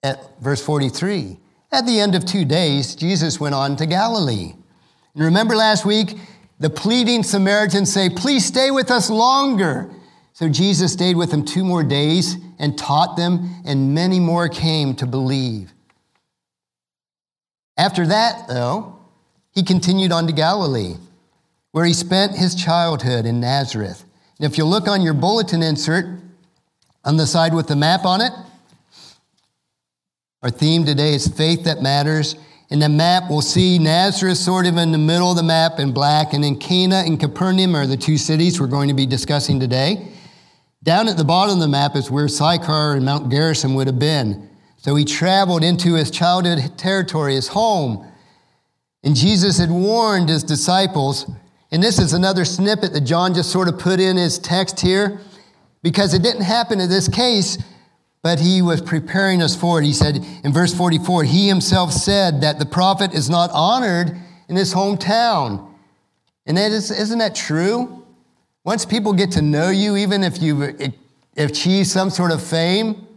at 0.04 0.20
verse 0.42 0.62
43, 0.62 1.40
at 1.72 1.86
the 1.86 2.02
end 2.02 2.16
of 2.16 2.26
two 2.26 2.44
days, 2.44 2.96
Jesus 2.96 3.40
went 3.40 3.56
on 3.56 3.78
to 3.78 3.86
Galilee. 3.86 4.54
And 5.14 5.24
remember 5.24 5.56
last 5.56 5.86
week, 5.86 6.18
the 6.60 6.70
pleading 6.70 7.24
Samaritans 7.24 7.94
say, 7.94 8.10
Please 8.10 8.46
stay 8.46 8.72
with 8.72 8.92
us 8.92 9.10
longer. 9.10 9.90
So 10.34 10.50
Jesus 10.50 10.92
stayed 10.92 11.16
with 11.16 11.32
them 11.32 11.46
two 11.46 11.64
more 11.64 11.84
days 11.84 12.36
and 12.60 12.78
taught 12.78 13.16
them, 13.16 13.62
and 13.66 13.96
many 13.96 14.20
more 14.20 14.50
came 14.50 14.94
to 14.96 15.08
believe. 15.08 15.72
After 17.78 18.06
that, 18.08 18.50
though, 18.50 19.00
he 19.52 19.64
continued 19.64 20.12
on 20.12 20.28
to 20.28 20.34
Galilee, 20.34 20.96
where 21.72 21.86
he 21.86 21.94
spent 21.94 22.36
his 22.36 22.54
childhood 22.54 23.26
in 23.26 23.40
Nazareth. 23.40 24.04
And 24.38 24.52
If 24.52 24.58
you 24.58 24.66
look 24.66 24.88
on 24.88 25.02
your 25.02 25.14
bulletin 25.14 25.64
insert 25.64 26.06
on 27.06 27.18
the 27.18 27.26
side 27.26 27.54
with 27.54 27.68
the 27.68 27.76
map 27.76 28.04
on 28.06 28.22
it, 28.22 28.32
our 30.44 30.50
theme 30.50 30.86
today 30.86 31.14
is 31.14 31.28
faith 31.28 31.64
that 31.64 31.82
matters. 31.82 32.36
In 32.70 32.80
the 32.80 32.90
map, 32.90 33.24
we'll 33.30 33.42
see 33.42 33.80
Nazareth 33.80 34.38
sort 34.38 34.68
of 34.68 34.78
in 34.78 34.92
the 34.92 34.98
middle 34.98 35.32
of 35.32 35.38
the 35.38 35.44
map 35.44 35.80
in 35.80 35.92
black, 35.92 36.34
and 36.34 36.44
then 36.44 36.58
Cana 36.58 37.04
and 37.06 37.20
Capernaum 37.20 37.76
are 37.76 37.88
the 37.88 37.98
two 37.98 38.18
cities 38.18 38.60
we're 38.60 38.68
going 38.68 38.90
to 38.90 38.94
be 38.94 39.06
discussing 39.06 39.60
today. 39.60 40.08
Down 40.84 41.08
at 41.08 41.18
the 41.18 41.26
bottom 41.26 41.56
of 41.56 41.62
the 41.62 41.68
map 41.68 41.96
is 41.96 42.10
where 42.10 42.28
Sychar 42.28 42.96
and 42.96 43.06
Mount 43.06 43.30
Gerizim 43.30 43.76
would 43.76 43.88
have 43.88 44.00
been. 44.00 44.50
So 44.78 44.96
he 44.96 45.04
traveled 45.04 45.64
into 45.64 45.96
his 45.96 46.10
childhood 46.10 46.78
territory, 46.78 47.36
his 47.36 47.50
home. 47.50 48.06
And 49.04 49.16
Jesus 49.16 49.58
had 49.58 49.70
warned 49.70 50.30
his 50.30 50.44
disciples 50.44 51.30
and 51.72 51.84
this 51.84 52.00
is 52.00 52.14
another 52.14 52.46
snippet 52.46 52.94
that 52.94 53.02
John 53.02 53.34
just 53.34 53.52
sort 53.52 53.68
of 53.68 53.78
put 53.78 54.00
in 54.00 54.18
his 54.18 54.40
text 54.40 54.80
here 54.80 55.20
because 55.84 56.14
it 56.14 56.24
didn't 56.24 56.42
happen 56.42 56.80
in 56.80 56.90
this 56.90 57.08
case, 57.08 57.60
but 58.24 58.40
he 58.40 58.62
was 58.62 58.82
preparing 58.82 59.42
us 59.42 59.56
for 59.56 59.80
it. 59.80 59.86
He 59.86 59.94
said 59.94 60.26
in 60.44 60.52
verse 60.52 60.74
44, 60.74 61.24
he 61.26 61.48
himself 61.48 61.94
said 61.94 62.42
that 62.42 62.58
the 62.58 62.66
prophet 62.66 63.14
is 63.14 63.30
not 63.30 63.52
honored 63.54 64.18
in 64.48 64.56
his 64.56 64.74
hometown. 64.74 65.68
And 66.48 66.58
that 66.58 66.72
is, 66.72 66.90
isn't 66.90 67.20
that 67.20 67.36
true? 67.36 67.99
Once 68.70 68.86
people 68.86 69.14
get 69.14 69.32
to 69.32 69.42
know 69.42 69.72
you, 69.72 69.98
even 69.98 70.24
if 70.24 70.40
you've 70.40 70.62
achieved 71.38 71.88
some 71.88 72.12
sort 72.12 72.32
of 72.32 72.40
fame, 72.40 73.08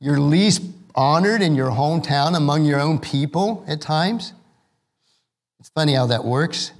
you're 0.00 0.18
least 0.18 0.62
honored 0.94 1.42
in 1.42 1.54
your 1.54 1.68
hometown 1.70 2.34
among 2.34 2.64
your 2.64 2.80
own 2.80 2.98
people 2.98 3.62
at 3.68 3.78
times. 3.78 4.32
It's 5.60 5.68
funny 5.68 5.92
how 5.92 6.06
that 6.06 6.24
works. 6.24 6.72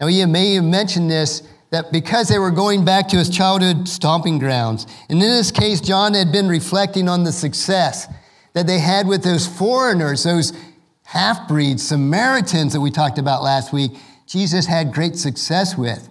Now, 0.00 0.06
he 0.06 0.24
may 0.24 0.54
have 0.54 0.64
mentioned 0.64 1.10
this 1.10 1.42
that 1.68 1.92
because 1.92 2.28
they 2.28 2.38
were 2.38 2.50
going 2.50 2.82
back 2.82 3.08
to 3.08 3.18
his 3.18 3.28
childhood 3.28 3.86
stomping 3.86 4.38
grounds. 4.38 4.86
And 5.10 5.22
in 5.22 5.28
this 5.28 5.50
case, 5.50 5.82
John 5.82 6.14
had 6.14 6.32
been 6.32 6.48
reflecting 6.48 7.10
on 7.10 7.24
the 7.24 7.32
success 7.32 8.08
that 8.54 8.66
they 8.66 8.78
had 8.78 9.06
with 9.06 9.22
those 9.22 9.46
foreigners, 9.46 10.24
those 10.24 10.54
half 11.02 11.46
breeds, 11.46 11.86
Samaritans 11.86 12.72
that 12.72 12.80
we 12.80 12.90
talked 12.90 13.18
about 13.18 13.42
last 13.42 13.70
week. 13.70 13.92
Jesus 14.26 14.64
had 14.64 14.94
great 14.94 15.16
success 15.16 15.76
with. 15.76 16.08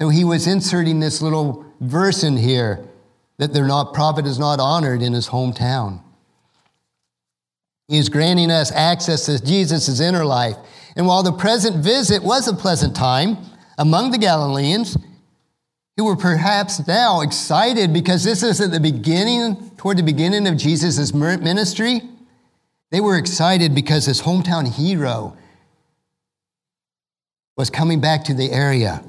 So 0.00 0.08
he 0.08 0.24
was 0.24 0.46
inserting 0.46 1.00
this 1.00 1.20
little 1.20 1.64
verse 1.80 2.24
in 2.24 2.36
here 2.36 2.84
that 3.38 3.52
their 3.52 3.66
not, 3.66 3.92
prophet 3.92 4.26
is 4.26 4.38
not 4.38 4.58
honored 4.58 5.02
in 5.02 5.12
his 5.12 5.28
hometown. 5.28 6.00
He's 7.88 8.08
granting 8.08 8.50
us 8.50 8.72
access 8.72 9.26
to 9.26 9.44
Jesus' 9.44 10.00
inner 10.00 10.24
life. 10.24 10.56
And 10.96 11.06
while 11.06 11.22
the 11.22 11.32
present 11.32 11.84
visit 11.84 12.22
was 12.22 12.48
a 12.48 12.54
pleasant 12.54 12.96
time, 12.96 13.38
among 13.78 14.10
the 14.10 14.18
Galileans 14.18 14.96
who 15.96 16.04
were 16.06 16.16
perhaps 16.16 16.86
now 16.86 17.20
excited 17.20 17.92
because 17.92 18.24
this 18.24 18.42
is 18.42 18.60
at 18.60 18.70
the 18.70 18.80
beginning, 18.80 19.70
toward 19.76 19.98
the 19.98 20.02
beginning 20.02 20.46
of 20.46 20.56
Jesus' 20.56 21.12
ministry. 21.12 22.00
They 22.90 23.00
were 23.00 23.18
excited 23.18 23.74
because 23.74 24.06
his 24.06 24.22
hometown 24.22 24.66
hero 24.66 25.36
was 27.58 27.68
coming 27.68 28.00
back 28.00 28.24
to 28.24 28.34
the 28.34 28.50
area. 28.50 29.04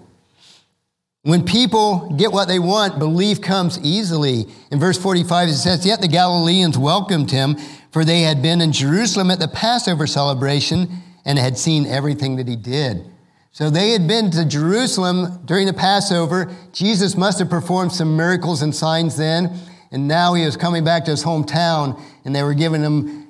When 1.24 1.46
people 1.46 2.10
get 2.18 2.32
what 2.32 2.48
they 2.48 2.58
want, 2.58 2.98
belief 2.98 3.42
comes 3.42 3.80
easily. 3.84 4.46
In 4.72 4.80
verse 4.80 4.98
45, 4.98 5.50
it 5.50 5.54
says, 5.54 5.86
Yet 5.86 6.02
the 6.02 6.08
Galileans 6.08 6.80
welcomed 6.80 7.30
him, 7.30 7.58
for 7.92 8.04
they 8.04 8.22
had 8.22 8.42
been 8.42 8.60
in 8.60 8.72
Jerusalem 8.72 9.30
at 9.30 9.40
the 9.40 9.48
Passover 9.48 10.08
celebration 10.08 10.90
and 11.24 11.38
had 11.38 11.60
seen 11.60 11.86
everything 11.86 12.38
that 12.38 12.48
he 12.48 12.56
did. 12.56 13.06
So 13.52 13.70
they 13.70 13.92
had 13.92 14.08
been 14.08 14.32
to 14.32 14.46
Jerusalem 14.46 15.42
during 15.46 15.68
the 15.68 15.74
Passover. 15.74 16.56
Jesus 16.72 17.16
must 17.16 17.38
have 17.38 17.50
performed 17.50 17.92
some 17.92 18.18
miracles 18.18 18.64
and 18.64 18.74
signs 18.74 19.16
then. 19.16 19.60
And 19.92 20.08
now 20.08 20.34
he 20.34 20.46
was 20.46 20.58
coming 20.58 20.84
back 20.84 21.06
to 21.06 21.12
his 21.12 21.24
hometown, 21.24 22.02
and 22.26 22.36
they 22.36 22.42
were 22.44 22.54
giving 22.56 22.82
him 22.82 23.28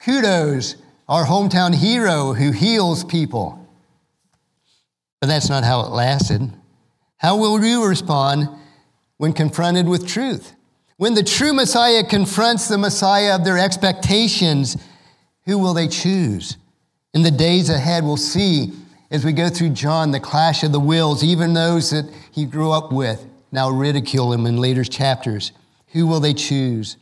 kudos, 0.00 0.76
our 1.08 1.24
hometown 1.24 1.74
hero 1.74 2.34
who 2.34 2.50
heals 2.50 3.02
people. 3.04 3.56
But 5.20 5.28
that's 5.28 5.48
not 5.48 5.64
how 5.64 5.80
it 5.82 5.90
lasted. 5.90 6.52
How 7.20 7.36
will 7.36 7.62
you 7.62 7.84
respond 7.84 8.48
when 9.18 9.34
confronted 9.34 9.86
with 9.86 10.08
truth? 10.08 10.54
When 10.96 11.12
the 11.12 11.22
true 11.22 11.52
Messiah 11.52 12.02
confronts 12.02 12.66
the 12.66 12.78
Messiah 12.78 13.34
of 13.34 13.44
their 13.44 13.58
expectations, 13.58 14.78
who 15.44 15.58
will 15.58 15.74
they 15.74 15.86
choose? 15.86 16.56
In 17.12 17.22
the 17.22 17.30
days 17.30 17.68
ahead, 17.68 18.04
we'll 18.04 18.16
see 18.16 18.72
as 19.10 19.22
we 19.22 19.32
go 19.32 19.50
through 19.50 19.70
John, 19.70 20.12
the 20.12 20.20
clash 20.20 20.62
of 20.62 20.72
the 20.72 20.80
wills, 20.80 21.22
even 21.22 21.52
those 21.52 21.90
that 21.90 22.10
he 22.32 22.46
grew 22.46 22.70
up 22.70 22.90
with 22.90 23.26
now 23.52 23.68
ridicule 23.68 24.32
him 24.32 24.46
in 24.46 24.56
later 24.56 24.84
chapters. 24.84 25.52
Who 25.88 26.06
will 26.06 26.20
they 26.20 26.32
choose? 26.32 26.96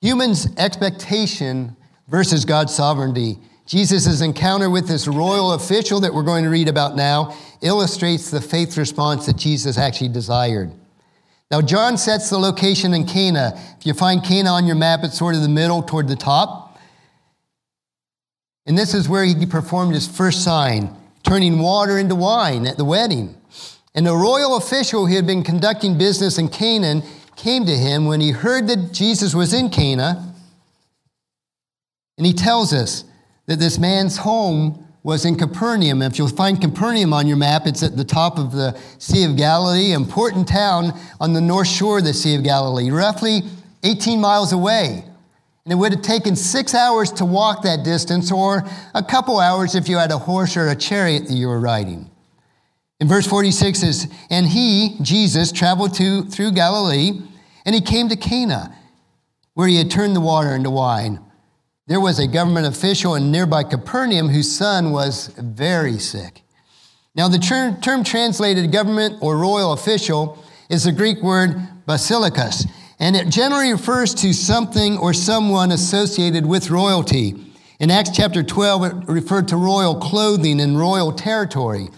Humans' 0.00 0.48
expectation 0.56 1.76
versus 2.08 2.44
God's 2.44 2.74
sovereignty. 2.74 3.38
Jesus' 3.66 4.20
encounter 4.20 4.68
with 4.68 4.88
this 4.88 5.06
royal 5.06 5.52
official 5.52 6.00
that 6.00 6.12
we're 6.12 6.24
going 6.24 6.42
to 6.42 6.50
read 6.50 6.68
about 6.68 6.96
now 6.96 7.36
illustrates 7.62 8.30
the 8.30 8.40
faith 8.40 8.76
response 8.76 9.26
that 9.26 9.36
Jesus 9.36 9.78
actually 9.78 10.08
desired. 10.08 10.70
Now, 11.50 11.60
John 11.60 11.98
sets 11.98 12.30
the 12.30 12.38
location 12.38 12.94
in 12.94 13.06
Cana. 13.06 13.52
If 13.78 13.86
you 13.86 13.94
find 13.94 14.24
Cana 14.24 14.50
on 14.50 14.66
your 14.66 14.76
map, 14.76 15.00
it's 15.02 15.18
sort 15.18 15.34
of 15.34 15.42
the 15.42 15.48
middle 15.48 15.82
toward 15.82 16.08
the 16.08 16.16
top. 16.16 16.78
And 18.66 18.78
this 18.78 18.94
is 18.94 19.08
where 19.08 19.24
he 19.24 19.46
performed 19.46 19.94
his 19.94 20.08
first 20.08 20.44
sign 20.44 20.96
turning 21.22 21.58
water 21.58 21.98
into 21.98 22.14
wine 22.14 22.66
at 22.66 22.76
the 22.76 22.84
wedding. 22.84 23.36
And 23.94 24.06
the 24.06 24.14
royal 24.14 24.56
official 24.56 25.06
who 25.06 25.14
had 25.14 25.26
been 25.26 25.42
conducting 25.42 25.98
business 25.98 26.38
in 26.38 26.48
Canaan 26.48 27.02
came 27.36 27.64
to 27.66 27.76
him 27.76 28.06
when 28.06 28.20
he 28.20 28.30
heard 28.30 28.66
that 28.68 28.92
Jesus 28.92 29.34
was 29.34 29.52
in 29.52 29.70
Cana. 29.70 30.34
And 32.16 32.26
he 32.26 32.32
tells 32.32 32.72
us 32.72 33.04
that 33.46 33.58
this 33.58 33.78
man's 33.78 34.18
home 34.18 34.81
was 35.02 35.24
in 35.24 35.36
Capernaum. 35.36 36.00
If 36.02 36.18
you'll 36.18 36.28
find 36.28 36.60
Capernaum 36.60 37.12
on 37.12 37.26
your 37.26 37.36
map, 37.36 37.66
it's 37.66 37.82
at 37.82 37.96
the 37.96 38.04
top 38.04 38.38
of 38.38 38.52
the 38.52 38.78
Sea 38.98 39.24
of 39.24 39.36
Galilee, 39.36 39.92
important 39.92 40.46
town 40.46 40.98
on 41.20 41.32
the 41.32 41.40
north 41.40 41.66
shore 41.66 41.98
of 41.98 42.04
the 42.04 42.14
Sea 42.14 42.36
of 42.36 42.44
Galilee, 42.44 42.90
roughly 42.90 43.42
18 43.82 44.20
miles 44.20 44.52
away. 44.52 45.04
And 45.64 45.72
it 45.72 45.76
would 45.76 45.92
have 45.92 46.02
taken 46.02 46.36
six 46.36 46.74
hours 46.74 47.10
to 47.12 47.24
walk 47.24 47.62
that 47.62 47.84
distance, 47.84 48.30
or 48.30 48.64
a 48.94 49.02
couple 49.02 49.38
hours 49.38 49.74
if 49.74 49.88
you 49.88 49.96
had 49.96 50.10
a 50.10 50.18
horse 50.18 50.56
or 50.56 50.68
a 50.68 50.76
chariot 50.76 51.26
that 51.28 51.34
you 51.34 51.48
were 51.48 51.60
riding. 51.60 52.10
In 53.00 53.08
verse 53.08 53.26
46 53.26 53.82
is, 53.82 54.12
and 54.30 54.46
he, 54.46 54.96
Jesus, 55.02 55.50
traveled 55.50 55.94
to, 55.94 56.22
through 56.24 56.52
Galilee, 56.52 57.20
and 57.64 57.74
he 57.74 57.80
came 57.80 58.08
to 58.08 58.16
Cana, 58.16 58.76
where 59.54 59.66
he 59.66 59.76
had 59.76 59.90
turned 59.90 60.14
the 60.14 60.20
water 60.20 60.54
into 60.54 60.70
wine. 60.70 61.20
There 61.92 62.00
was 62.00 62.18
a 62.18 62.26
government 62.26 62.66
official 62.66 63.16
in 63.16 63.30
nearby 63.30 63.64
Capernaum 63.64 64.30
whose 64.30 64.50
son 64.50 64.92
was 64.92 65.26
very 65.36 65.98
sick. 65.98 66.40
Now, 67.14 67.28
the 67.28 67.36
term, 67.38 67.82
term 67.82 68.02
translated 68.02 68.72
government 68.72 69.18
or 69.20 69.36
royal 69.36 69.74
official 69.74 70.42
is 70.70 70.84
the 70.84 70.92
Greek 70.92 71.22
word 71.22 71.54
basilikos, 71.86 72.66
and 72.98 73.14
it 73.14 73.28
generally 73.28 73.72
refers 73.72 74.14
to 74.14 74.32
something 74.32 74.96
or 74.96 75.12
someone 75.12 75.70
associated 75.70 76.46
with 76.46 76.70
royalty. 76.70 77.34
In 77.78 77.90
Acts 77.90 78.16
chapter 78.16 78.42
12, 78.42 78.84
it 78.84 78.94
referred 79.06 79.48
to 79.48 79.58
royal 79.58 79.96
clothing 79.96 80.62
and 80.62 80.78
royal 80.78 81.12
territory. 81.12 81.90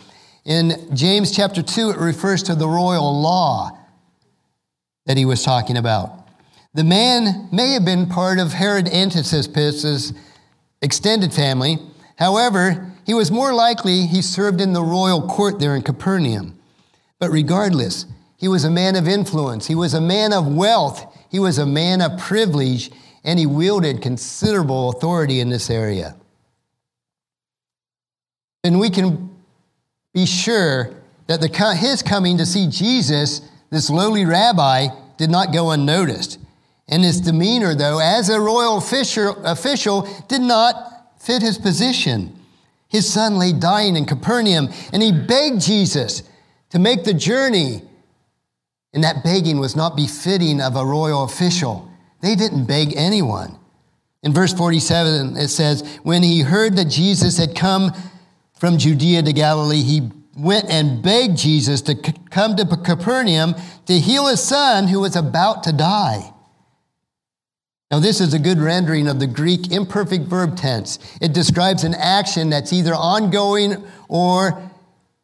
In 0.45 0.89
James 0.93 1.31
chapter 1.31 1.63
2, 1.63 1.91
it 1.91 1.99
refers 1.99 2.43
to 2.43 2.57
the 2.57 2.67
royal 2.67 3.23
law 3.23 3.71
that 5.07 5.17
he 5.17 5.25
was 5.25 5.45
talking 5.45 5.77
about. 5.77 6.24
The 6.75 6.85
man 6.85 7.49
may 7.53 7.71
have 7.75 7.85
been 7.85 8.09
part 8.09 8.41
of 8.41 8.53
Herod 8.53 8.89
Antipas's 8.89 10.13
extended 10.83 11.33
family. 11.33 11.79
However, 12.19 12.93
he 13.07 13.15
was 13.15 13.31
more 13.31 13.55
likely 13.55 14.07
he 14.07 14.21
served 14.21 14.61
in 14.61 14.73
the 14.73 14.83
royal 14.83 15.29
court 15.29 15.61
there 15.61 15.77
in 15.77 15.83
Capernaum. 15.83 16.59
But 17.21 17.31
regardless, 17.31 18.07
he 18.37 18.49
was 18.49 18.65
a 18.65 18.71
man 18.71 18.97
of 18.97 19.07
influence. 19.07 19.69
He 19.69 19.77
was 19.77 19.95
a 19.95 20.01
man 20.01 20.33
of 20.33 20.53
wealth. 20.53 21.17
He 21.31 21.39
was 21.39 21.59
a 21.59 21.67
man 21.67 22.01
of 22.01 22.19
privilege, 22.19 22.91
and 23.23 23.39
he 23.39 23.47
wielded 23.47 24.03
considerable 24.03 24.91
authority 24.91 25.39
in 25.39 25.51
this 25.51 25.71
area. 25.71 26.17
And 28.65 28.81
we 28.81 28.91
can 28.91 29.31
be 30.13 30.27
sure 30.27 30.91
that 31.29 31.41
the, 31.41 31.75
his 31.75 32.03
coming 32.03 32.37
to 32.39 32.47
see 32.47 32.67
Jesus, 32.69 33.43
this 33.71 33.89
lowly 33.91 34.25
rabbi, 34.25 34.89
did 35.17 35.31
not 35.31 35.53
go 35.53 35.71
unnoticed. 35.71 36.39
And 36.89 37.03
his 37.03 37.21
demeanor, 37.21 37.75
though, 37.75 37.99
as 37.99 38.29
a 38.29 38.41
royal 38.41 38.79
official, 38.79 40.25
did 40.29 40.43
not 40.43 41.21
fit 41.21 41.43
his 41.43 41.59
position. 41.59 42.39
His 42.89 43.11
son 43.11 43.39
lay 43.39 43.53
dying 43.53 43.97
in 43.97 44.05
Capernaum, 44.05 44.69
and 44.93 45.03
he 45.03 45.11
begged 45.11 45.63
Jesus 45.63 46.23
to 46.71 46.79
make 46.79 47.05
the 47.05 47.15
journey 47.15 47.83
and 48.95 49.03
that 49.03 49.25
begging 49.25 49.59
was 49.59 49.75
not 49.75 49.97
befitting 49.97 50.61
of 50.61 50.77
a 50.77 50.87
royal 50.87 51.25
official. 51.25 51.91
They 52.23 52.37
didn't 52.37 52.67
beg 52.67 52.95
anyone. 52.97 53.59
In 54.23 54.33
verse 54.33 54.55
47, 54.55 55.37
it 55.37 55.49
says, 55.49 55.99
When 56.05 56.23
he 56.23 56.41
heard 56.41 56.77
that 56.77 56.87
Jesus 56.87 57.37
had 57.37 57.57
come 57.57 57.93
from 58.55 58.79
Judea 58.79 59.25
to 59.25 59.33
Galilee, 59.33 59.83
he 59.83 60.11
went 60.39 60.71
and 60.71 61.03
begged 61.03 61.37
Jesus 61.37 61.83
to 61.83 61.97
come 62.31 62.57
to 62.57 62.65
Capernaum 62.65 63.55
to 63.87 63.99
heal 63.99 64.29
his 64.29 64.43
son 64.43 64.87
who 64.87 65.01
was 65.01 65.17
about 65.17 65.65
to 65.65 65.73
die. 65.73 66.33
Now, 67.95 68.01
this 68.01 68.21
is 68.21 68.35
a 68.35 68.41
good 68.41 68.59
rendering 68.59 69.07
of 69.07 69.21
the 69.21 69.29
Greek 69.29 69.71
imperfect 69.71 70.25
verb 70.25 70.57
tense. 70.57 70.99
It 71.21 71.33
describes 71.33 71.85
an 71.85 71.95
action 71.95 72.51
that's 72.51 72.73
either 72.73 72.93
ongoing 72.93 73.87
or 74.09 74.69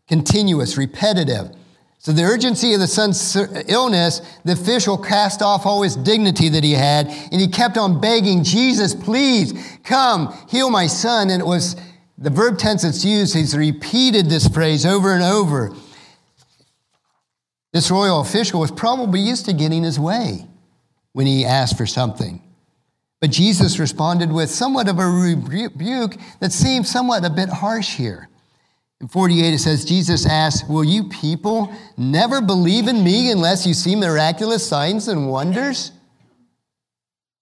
continuous, 0.07 0.77
repetitive. 0.77 1.51
So, 1.99 2.13
the 2.13 2.23
urgency 2.23 2.73
of 2.73 2.79
the 2.79 2.87
son's 2.87 3.35
illness, 3.67 4.21
the 4.45 4.53
official 4.53 4.97
cast 4.97 5.43
off 5.43 5.67
all 5.67 5.83
his 5.83 5.97
dignity 5.97 6.49
that 6.51 6.63
he 6.63 6.71
had, 6.71 7.09
and 7.09 7.41
he 7.41 7.49
kept 7.49 7.77
on 7.77 8.01
begging, 8.01 8.45
Jesus, 8.45 8.95
please 8.95 9.53
come, 9.83 10.33
heal 10.49 10.71
my 10.71 10.87
son. 10.87 11.31
And 11.31 11.43
it 11.43 11.47
was 11.47 11.75
the 12.19 12.31
verb 12.31 12.57
tense 12.57 12.83
that's 12.83 13.05
used, 13.05 13.35
he's 13.35 13.57
repeated 13.57 14.27
this 14.27 14.47
phrase 14.47 14.87
over 14.87 15.13
and 15.13 15.25
over. 15.25 15.75
This 17.73 17.91
royal 17.91 18.21
official 18.21 18.61
was 18.61 18.71
probably 18.71 19.19
used 19.19 19.47
to 19.47 19.53
getting 19.53 19.83
his 19.83 19.99
way 19.99 20.47
when 21.15 21.27
he 21.27 21.45
asked 21.45 21.77
for 21.77 21.85
something. 21.85 22.47
But 23.21 23.31
Jesus 23.31 23.79
responded 23.79 24.33
with 24.33 24.51
somewhat 24.51 24.89
of 24.89 24.99
a 24.99 25.07
rebuke 25.07 26.17
that 26.41 26.53
seems 26.53 26.91
somewhat 26.91 27.25
a 27.25 27.31
bit 27.31 27.51
harsh 27.51 27.97
here. 27.97 28.29
In 29.01 29.09
48, 29.09 29.55
it 29.55 29.59
says, 29.59 29.85
Jesus 29.85 30.27
asked, 30.27 30.69
Will 30.69 30.85
you 30.85 31.05
people 31.05 31.73
never 31.97 32.41
believe 32.41 32.89
in 32.89 33.05
me 33.05 33.31
unless 33.31 33.67
you 33.67 33.75
see 33.75 33.95
miraculous 33.95 34.67
signs 34.67 35.09
and 35.09 35.29
wonders? 35.29 35.93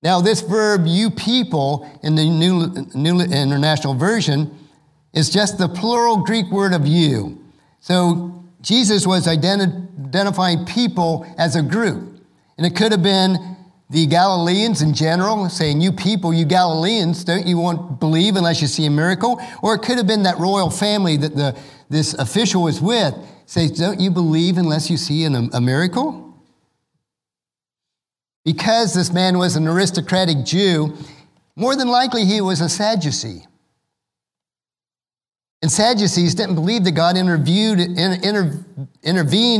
Now, 0.02 0.20
this 0.20 0.40
verb, 0.40 0.82
you 0.86 1.10
people, 1.10 1.88
in 2.04 2.14
the 2.14 2.24
New, 2.24 2.86
New 2.94 3.20
International 3.20 3.94
Version, 3.94 4.56
is 5.12 5.30
just 5.30 5.58
the 5.58 5.68
plural 5.68 6.18
Greek 6.18 6.46
word 6.50 6.72
of 6.72 6.86
you. 6.86 7.44
So 7.80 8.44
Jesus 8.60 9.06
was 9.06 9.26
identi- 9.26 10.06
identifying 10.06 10.64
people 10.64 11.26
as 11.36 11.56
a 11.56 11.62
group. 11.62 12.20
And 12.56 12.66
it 12.66 12.76
could 12.76 12.92
have 12.92 13.02
been 13.02 13.56
the 13.90 14.06
Galileans 14.06 14.82
in 14.82 14.92
general, 14.92 15.48
saying, 15.48 15.80
You 15.80 15.92
people, 15.92 16.32
you 16.32 16.44
Galileans, 16.44 17.24
don't 17.24 17.46
you 17.46 17.56
want 17.56 18.00
believe 18.00 18.36
unless 18.36 18.60
you 18.60 18.68
see 18.68 18.84
a 18.84 18.90
miracle? 18.90 19.40
Or 19.62 19.74
it 19.74 19.78
could 19.78 19.96
have 19.96 20.06
been 20.06 20.24
that 20.24 20.38
royal 20.38 20.70
family 20.70 21.16
that 21.16 21.34
the, 21.34 21.58
this 21.88 22.12
official 22.14 22.62
was 22.62 22.82
with, 22.82 23.14
says, 23.46 23.70
Don't 23.70 23.98
you 23.98 24.10
believe 24.10 24.58
unless 24.58 24.90
you 24.90 24.98
see 24.98 25.24
an, 25.24 25.48
a 25.54 25.60
miracle? 25.60 26.24
Because 28.44 28.94
this 28.94 29.12
man 29.12 29.38
was 29.38 29.56
an 29.56 29.66
aristocratic 29.66 30.44
Jew, 30.44 30.94
more 31.56 31.74
than 31.74 31.88
likely 31.88 32.24
he 32.24 32.40
was 32.40 32.60
a 32.60 32.68
Sadducee. 32.68 33.44
And 35.60 35.72
Sadducees 35.72 36.34
didn't 36.34 36.54
believe 36.54 36.84
that 36.84 36.92
God 36.92 37.16
intervened 37.16 37.80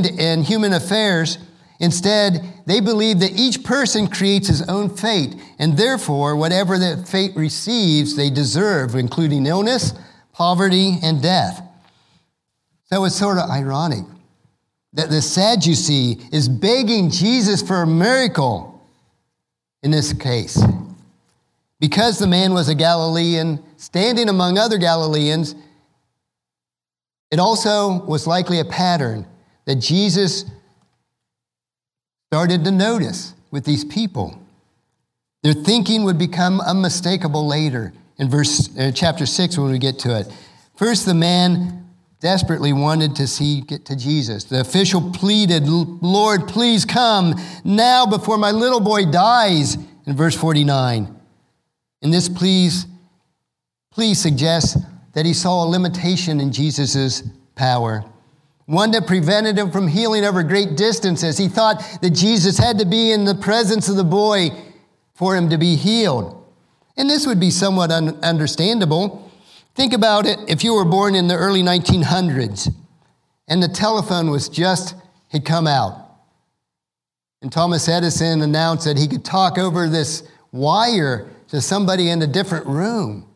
in 0.07 0.43
human 0.43 0.73
affairs. 0.73 1.39
Instead, 1.81 2.43
they 2.67 2.81
believe 2.81 3.21
that 3.21 3.39
each 3.39 3.63
person 3.63 4.09
creates 4.09 4.49
his 4.49 4.63
own 4.69 4.89
fate, 4.89 5.37
and 5.59 5.77
therefore, 5.77 6.35
whatever 6.35 6.77
that 6.79 7.07
fate 7.07 7.33
receives, 7.37 8.17
they 8.17 8.31
deserve, 8.31 8.97
including 8.97 9.47
illness, 9.47 9.93
poverty, 10.33 10.99
and 11.03 11.23
death. 11.23 11.63
So 12.85 13.05
it's 13.05 13.15
sort 13.15 13.39
of 13.39 13.49
ironic 13.49 14.05
that 14.95 15.11
the 15.11 15.23
Sadducee 15.23 16.19
is 16.33 16.49
begging 16.49 17.11
Jesus 17.11 17.63
for 17.63 17.83
a 17.83 17.87
miracle 17.87 18.83
in 19.83 19.91
this 19.91 20.13
case. 20.13 20.61
Because 21.79 22.19
the 22.19 22.27
man 22.27 22.55
was 22.55 22.69
a 22.69 22.75
Galilean, 22.75 23.63
standing 23.77 24.29
among 24.29 24.59
other 24.59 24.79
Galileans, 24.79 25.55
it 27.31 27.39
also 27.39 28.05
was 28.05 28.27
likely 28.27 28.59
a 28.59 28.65
pattern 28.65 29.27
that 29.67 29.77
Jesus 29.77 30.45
started 32.29 32.63
to 32.63 32.71
notice 32.71 33.35
with 33.51 33.65
these 33.65 33.87
people. 33.87 34.39
Their 35.43 35.55
thinking 35.55 36.05
would 36.05 36.19
become 36.19 36.61
unmistakable 36.61 37.47
later 37.47 37.95
in 38.19 38.29
verse 38.29 38.69
uh, 38.77 38.93
chapter 38.95 39.25
6 39.25 39.57
when 39.57 39.71
we 39.71 39.79
get 39.79 39.99
to 40.01 40.19
it. 40.19 40.31
First, 40.77 41.07
the 41.07 41.15
man 41.15 41.87
desperately 42.21 42.75
wanted 42.75 43.17
to 43.17 43.27
see 43.27 43.63
get 43.63 43.87
to 43.87 43.97
Jesus. 43.97 44.45
The 44.45 44.61
official 44.61 45.11
pleaded, 45.11 45.67
Lord, 45.69 46.49
please 46.49 46.85
come 46.85 47.35
now 47.65 48.05
before 48.05 48.37
my 48.37 48.51
little 48.51 48.81
boy 48.81 49.07
dies, 49.07 49.79
in 50.05 50.15
verse 50.15 50.37
49. 50.37 51.15
And 52.03 52.13
this 52.13 52.29
please, 52.29 52.87
please 53.91 54.21
suggests 54.21 54.77
that 55.15 55.25
he 55.25 55.33
saw 55.33 55.65
a 55.65 55.69
limitation 55.69 56.41
in 56.41 56.53
Jesus' 56.53 57.23
power. 57.55 58.05
One 58.69 58.93
that 58.93 59.07
prevented 59.07 59.59
him 59.59 59.71
from 59.71 59.89
healing 59.89 60.25
over 60.25 60.43
great 60.43 60.77
distances. 60.77 61.39
He 61.39 61.49
thought 61.49 61.83
that 62.01 62.11
Jesus 62.11 62.59
had 62.59 62.79
to 62.79 62.87
be 62.87 63.11
in 63.11 63.25
the 63.25 63.35
presence 63.35 63.89
of 63.89 63.97
the 63.97 64.05
boy 64.05 64.51
for 65.15 65.35
him 65.35 65.51
to 65.51 65.59
be 65.59 65.75
healed. 65.75 66.35
And 66.97 67.11
this 67.11 67.27
would 67.27 67.41
be 67.41 67.51
somewhat 67.51 67.91
un- 67.91 68.19
understandable 68.23 69.29
Think 69.79 69.93
about 69.93 70.27
it 70.27 70.41
if 70.49 70.65
you 70.65 70.75
were 70.75 70.85
born 70.85 71.15
in 71.15 71.29
the 71.29 71.37
early 71.37 71.63
1900s 71.63 72.75
and 73.47 73.63
the 73.63 73.69
telephone 73.69 74.29
was 74.29 74.49
just 74.49 74.97
had 75.29 75.45
come 75.45 75.69
out. 75.69 76.17
And 77.43 77.53
Thomas 77.53 77.89
Edison 77.89 78.43
announced 78.43 78.87
that 78.87 78.99
he 78.99 79.07
could 79.07 79.25
talk 79.25 79.57
over 79.57 79.89
this 79.89 80.25
wire 80.51 81.31
to 81.47 81.61
somebody 81.61 82.11
in 82.11 82.21
a 82.23 82.27
different 82.27 82.67
room. 82.67 83.28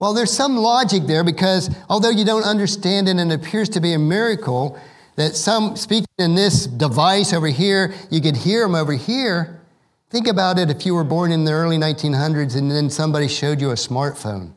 Well, 0.00 0.14
there's 0.14 0.32
some 0.32 0.56
logic 0.56 1.02
there 1.02 1.22
because 1.22 1.68
although 1.90 2.08
you 2.08 2.24
don't 2.24 2.42
understand 2.42 3.06
it 3.06 3.18
and 3.18 3.30
it 3.30 3.34
appears 3.34 3.68
to 3.70 3.80
be 3.80 3.92
a 3.92 3.98
miracle, 3.98 4.80
that 5.16 5.36
some 5.36 5.76
speaking 5.76 6.08
in 6.16 6.34
this 6.34 6.66
device 6.66 7.34
over 7.34 7.48
here, 7.48 7.92
you 8.10 8.22
could 8.22 8.38
hear 8.38 8.62
them 8.62 8.74
over 8.74 8.94
here. 8.94 9.60
Think 10.08 10.26
about 10.26 10.58
it 10.58 10.70
if 10.70 10.86
you 10.86 10.94
were 10.94 11.04
born 11.04 11.32
in 11.32 11.44
the 11.44 11.52
early 11.52 11.76
1900s 11.76 12.56
and 12.56 12.70
then 12.70 12.88
somebody 12.88 13.28
showed 13.28 13.60
you 13.60 13.72
a 13.72 13.74
smartphone. 13.74 14.54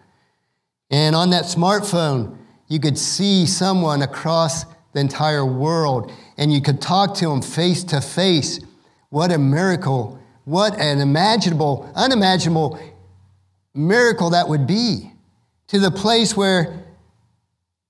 And 0.90 1.14
on 1.14 1.32
that 1.32 1.44
smartphone, 1.44 2.38
you 2.70 2.80
could 2.80 2.98
see 2.98 3.46
someone 3.46 4.02
across 4.02 4.64
the 4.94 5.02
entire 5.02 5.46
world 5.46 6.10
and 6.38 6.54
you 6.54 6.62
could 6.62 6.82
talk 6.82 7.16
to 7.16 7.28
them 7.28 7.42
face 7.42 7.84
to 7.86 8.00
face. 8.00 8.62
What 9.10 9.34
a 9.34 9.38
miracle. 9.38 10.20
What 10.46 10.80
an 10.80 11.00
imaginable, 11.00 11.92
unimaginable 11.96 12.80
miracle 13.74 14.30
that 14.30 14.48
would 14.48 14.66
be. 14.66 15.13
To 15.68 15.80
the 15.80 15.92
place 15.92 16.36
where 16.36 16.84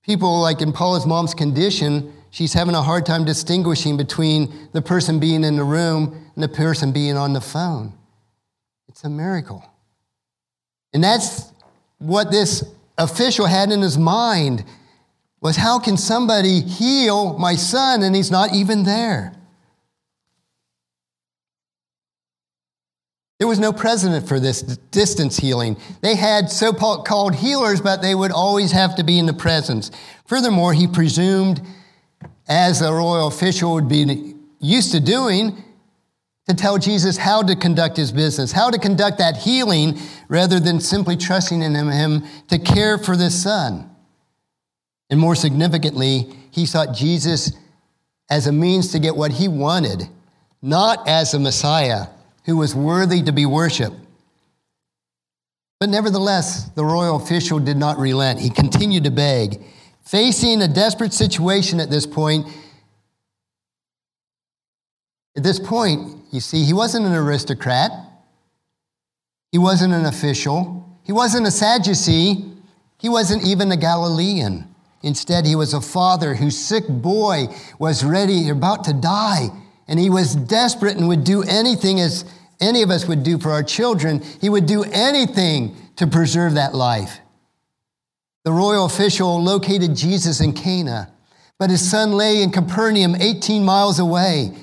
people, 0.02 0.40
like 0.40 0.62
in 0.62 0.72
Paula's 0.72 1.06
mom's 1.06 1.34
condition, 1.34 2.12
she's 2.30 2.52
having 2.52 2.74
a 2.74 2.82
hard 2.82 3.06
time 3.06 3.24
distinguishing 3.24 3.96
between 3.96 4.68
the 4.72 4.82
person 4.82 5.18
being 5.18 5.44
in 5.44 5.56
the 5.56 5.64
room 5.64 6.30
and 6.34 6.42
the 6.42 6.48
person 6.48 6.92
being 6.92 7.16
on 7.16 7.32
the 7.32 7.40
phone. 7.40 7.92
It's 8.88 9.04
a 9.04 9.10
miracle. 9.10 9.64
And 10.92 11.02
that's 11.02 11.52
what 11.98 12.30
this 12.30 12.64
official 12.96 13.46
had 13.46 13.72
in 13.72 13.80
his 13.80 13.98
mind 13.98 14.64
was 15.40 15.56
how 15.56 15.78
can 15.78 15.96
somebody 15.96 16.60
heal 16.60 17.36
my 17.38 17.54
son 17.54 18.02
and 18.02 18.14
he's 18.14 18.30
not 18.30 18.54
even 18.54 18.84
there? 18.84 19.34
There 23.44 23.48
was 23.50 23.60
no 23.60 23.74
precedent 23.74 24.26
for 24.26 24.40
this 24.40 24.62
distance 24.62 25.36
healing. 25.36 25.76
They 26.00 26.14
had 26.14 26.48
so 26.48 26.72
called 26.72 27.34
healers, 27.34 27.78
but 27.78 28.00
they 28.00 28.14
would 28.14 28.32
always 28.32 28.72
have 28.72 28.96
to 28.96 29.04
be 29.04 29.18
in 29.18 29.26
the 29.26 29.34
presence. 29.34 29.90
Furthermore, 30.24 30.72
he 30.72 30.86
presumed, 30.86 31.60
as 32.48 32.80
a 32.80 32.90
royal 32.90 33.26
official 33.26 33.74
would 33.74 33.86
be 33.86 34.34
used 34.60 34.92
to 34.92 35.00
doing, 35.00 35.62
to 36.48 36.54
tell 36.54 36.78
Jesus 36.78 37.18
how 37.18 37.42
to 37.42 37.54
conduct 37.54 37.98
his 37.98 38.12
business, 38.12 38.50
how 38.50 38.70
to 38.70 38.78
conduct 38.78 39.18
that 39.18 39.36
healing, 39.36 39.98
rather 40.28 40.58
than 40.58 40.80
simply 40.80 41.14
trusting 41.14 41.60
in 41.60 41.74
him 41.74 42.24
to 42.48 42.58
care 42.58 42.96
for 42.96 43.14
this 43.14 43.42
son. 43.42 43.90
And 45.10 45.20
more 45.20 45.34
significantly, 45.34 46.34
he 46.50 46.64
sought 46.64 46.94
Jesus 46.94 47.52
as 48.30 48.46
a 48.46 48.52
means 48.52 48.90
to 48.92 48.98
get 48.98 49.14
what 49.14 49.32
he 49.32 49.48
wanted, 49.48 50.08
not 50.62 51.06
as 51.06 51.34
a 51.34 51.38
Messiah 51.38 52.06
who 52.44 52.56
was 52.56 52.74
worthy 52.74 53.22
to 53.22 53.32
be 53.32 53.46
worshiped. 53.46 53.96
But 55.80 55.88
nevertheless, 55.88 56.68
the 56.70 56.84
royal 56.84 57.16
official 57.16 57.58
did 57.58 57.76
not 57.76 57.98
relent. 57.98 58.40
He 58.40 58.50
continued 58.50 59.04
to 59.04 59.10
beg. 59.10 59.60
Facing 60.04 60.62
a 60.62 60.68
desperate 60.68 61.12
situation 61.12 61.80
at 61.80 61.90
this 61.90 62.06
point, 62.06 62.46
at 65.36 65.42
this 65.42 65.58
point, 65.58 66.16
you 66.30 66.40
see, 66.40 66.64
he 66.64 66.72
wasn't 66.72 67.06
an 67.06 67.14
aristocrat. 67.14 67.90
He 69.50 69.58
wasn't 69.58 69.94
an 69.94 70.06
official. 70.06 70.98
He 71.02 71.12
wasn't 71.12 71.46
a 71.46 71.50
Sadducee. 71.50 72.44
He 72.98 73.08
wasn't 73.08 73.44
even 73.44 73.72
a 73.72 73.76
Galilean. 73.76 74.72
Instead, 75.02 75.44
he 75.44 75.56
was 75.56 75.74
a 75.74 75.80
father 75.80 76.34
whose 76.34 76.56
sick 76.56 76.88
boy 76.88 77.48
was 77.78 78.04
ready, 78.04 78.48
about 78.48 78.84
to 78.84 78.92
die. 78.92 79.48
And 79.88 79.98
he 79.98 80.10
was 80.10 80.34
desperate 80.34 80.96
and 80.96 81.08
would 81.08 81.24
do 81.24 81.42
anything 81.42 82.00
as 82.00 82.24
any 82.60 82.82
of 82.82 82.90
us 82.90 83.06
would 83.06 83.22
do 83.22 83.38
for 83.38 83.50
our 83.50 83.62
children. 83.62 84.22
He 84.40 84.48
would 84.48 84.66
do 84.66 84.84
anything 84.84 85.76
to 85.96 86.06
preserve 86.06 86.54
that 86.54 86.74
life. 86.74 87.18
The 88.44 88.52
royal 88.52 88.84
official 88.84 89.42
located 89.42 89.96
Jesus 89.96 90.40
in 90.40 90.52
Cana, 90.52 91.12
but 91.58 91.70
his 91.70 91.88
son 91.88 92.12
lay 92.12 92.42
in 92.42 92.50
Capernaum, 92.50 93.14
18 93.14 93.64
miles 93.64 93.98
away. 93.98 94.54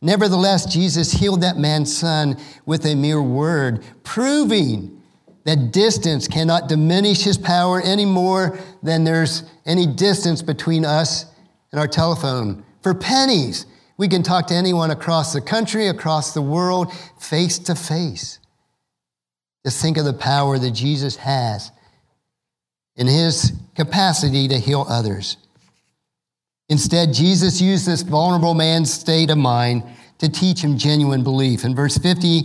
Nevertheless, 0.00 0.66
Jesus 0.66 1.12
healed 1.12 1.42
that 1.42 1.58
man's 1.58 1.94
son 1.94 2.38
with 2.64 2.84
a 2.86 2.94
mere 2.94 3.20
word, 3.20 3.82
proving 4.04 5.02
that 5.44 5.70
distance 5.72 6.26
cannot 6.26 6.68
diminish 6.68 7.22
his 7.22 7.38
power 7.38 7.80
any 7.80 8.04
more 8.04 8.58
than 8.82 9.04
there's 9.04 9.44
any 9.64 9.86
distance 9.86 10.42
between 10.42 10.84
us 10.84 11.26
and 11.70 11.80
our 11.80 11.86
telephone. 11.86 12.64
For 12.82 12.94
pennies, 12.94 13.66
we 13.96 14.08
can 14.08 14.22
talk 14.22 14.46
to 14.48 14.54
anyone 14.54 14.90
across 14.90 15.32
the 15.32 15.40
country, 15.40 15.88
across 15.88 16.34
the 16.34 16.42
world, 16.42 16.92
face 17.18 17.58
to 17.60 17.74
face. 17.74 18.38
Just 19.64 19.80
think 19.80 19.96
of 19.96 20.04
the 20.04 20.12
power 20.12 20.58
that 20.58 20.70
Jesus 20.72 21.16
has 21.16 21.72
in 22.94 23.06
his 23.06 23.52
capacity 23.74 24.48
to 24.48 24.58
heal 24.58 24.86
others. 24.88 25.36
Instead, 26.68 27.12
Jesus 27.12 27.60
used 27.60 27.86
this 27.86 28.02
vulnerable 28.02 28.54
man's 28.54 28.92
state 28.92 29.30
of 29.30 29.38
mind 29.38 29.82
to 30.18 30.28
teach 30.28 30.62
him 30.62 30.78
genuine 30.78 31.22
belief. 31.22 31.64
In 31.64 31.74
verse 31.74 31.96
50, 31.98 32.44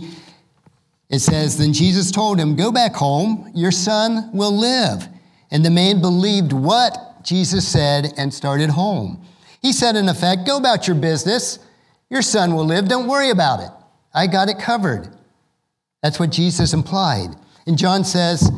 it 1.10 1.18
says, 1.18 1.58
Then 1.58 1.72
Jesus 1.72 2.10
told 2.10 2.38
him, 2.38 2.56
Go 2.56 2.70
back 2.70 2.94
home, 2.94 3.50
your 3.54 3.70
son 3.70 4.30
will 4.32 4.56
live. 4.56 5.08
And 5.50 5.64
the 5.64 5.70
man 5.70 6.00
believed 6.00 6.52
what 6.52 7.22
Jesus 7.24 7.66
said 7.66 8.14
and 8.16 8.32
started 8.32 8.70
home. 8.70 9.24
He 9.62 9.72
said, 9.72 9.96
in 9.96 10.08
effect, 10.08 10.44
Go 10.44 10.58
about 10.58 10.86
your 10.86 10.96
business. 10.96 11.58
Your 12.10 12.22
son 12.22 12.54
will 12.54 12.66
live. 12.66 12.88
Don't 12.88 13.06
worry 13.06 13.30
about 13.30 13.60
it. 13.60 13.70
I 14.12 14.26
got 14.26 14.50
it 14.50 14.58
covered. 14.58 15.08
That's 16.02 16.20
what 16.20 16.30
Jesus 16.30 16.74
implied. 16.74 17.30
And 17.66 17.78
John 17.78 18.04
says, 18.04 18.50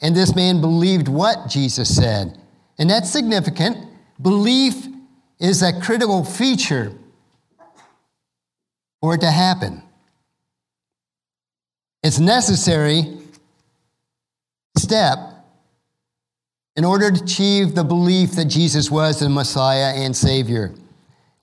And 0.00 0.16
this 0.16 0.34
man 0.34 0.60
believed 0.60 1.08
what 1.08 1.48
Jesus 1.48 1.94
said. 1.94 2.38
And 2.78 2.88
that's 2.88 3.10
significant. 3.10 3.76
Belief 4.20 4.86
is 5.38 5.62
a 5.62 5.78
critical 5.80 6.24
feature 6.24 6.92
for 9.00 9.14
it 9.14 9.20
to 9.20 9.30
happen. 9.30 9.82
It's 12.02 12.20
necessary 12.20 13.18
step 14.78 15.18
in 16.76 16.84
order 16.84 17.10
to 17.10 17.22
achieve 17.22 17.74
the 17.74 17.84
belief 17.84 18.32
that 18.32 18.46
Jesus 18.46 18.90
was 18.90 19.20
the 19.20 19.28
Messiah 19.28 19.94
and 19.94 20.16
Savior. 20.16 20.72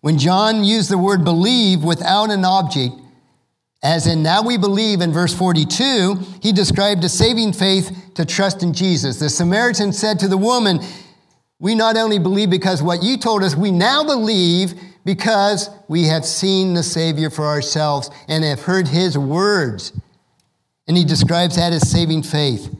When 0.01 0.17
John 0.17 0.63
used 0.63 0.89
the 0.89 0.97
word 0.97 1.23
believe 1.23 1.83
without 1.83 2.31
an 2.31 2.45
object, 2.45 2.95
as 3.83 4.07
in 4.07 4.23
now 4.23 4.41
we 4.41 4.57
believe 4.57 5.01
in 5.01 5.13
verse 5.13 5.33
42, 5.33 6.15
he 6.41 6.51
described 6.51 7.03
a 7.03 7.09
saving 7.09 7.53
faith 7.53 7.95
to 8.15 8.25
trust 8.25 8.63
in 8.63 8.73
Jesus. 8.73 9.19
The 9.19 9.29
Samaritan 9.29 9.93
said 9.93 10.19
to 10.19 10.27
the 10.27 10.37
woman, 10.37 10.79
We 11.59 11.75
not 11.75 11.95
only 11.95 12.19
believe 12.19 12.49
because 12.49 12.81
what 12.81 13.03
you 13.03 13.17
told 13.17 13.43
us, 13.43 13.55
we 13.55 13.71
now 13.71 14.03
believe 14.03 14.73
because 15.05 15.69
we 15.87 16.05
have 16.05 16.25
seen 16.25 16.73
the 16.73 16.83
Savior 16.83 17.29
for 17.29 17.45
ourselves 17.45 18.09
and 18.27 18.43
have 18.43 18.61
heard 18.61 18.87
his 18.87 19.17
words. 19.17 19.93
And 20.87 20.97
he 20.97 21.05
describes 21.05 21.55
that 21.55 21.71
as 21.71 21.89
saving 21.89 22.23
faith. 22.23 22.75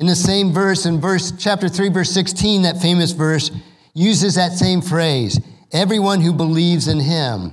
In 0.00 0.06
the 0.06 0.14
same 0.14 0.52
verse, 0.52 0.86
in 0.86 1.00
verse 1.00 1.32
chapter 1.36 1.68
3, 1.68 1.88
verse 1.88 2.10
16, 2.12 2.62
that 2.62 2.80
famous 2.80 3.10
verse 3.10 3.50
uses 3.94 4.36
that 4.36 4.52
same 4.52 4.80
phrase 4.80 5.40
everyone 5.72 6.20
who 6.20 6.32
believes 6.32 6.88
in 6.88 7.00
him. 7.00 7.52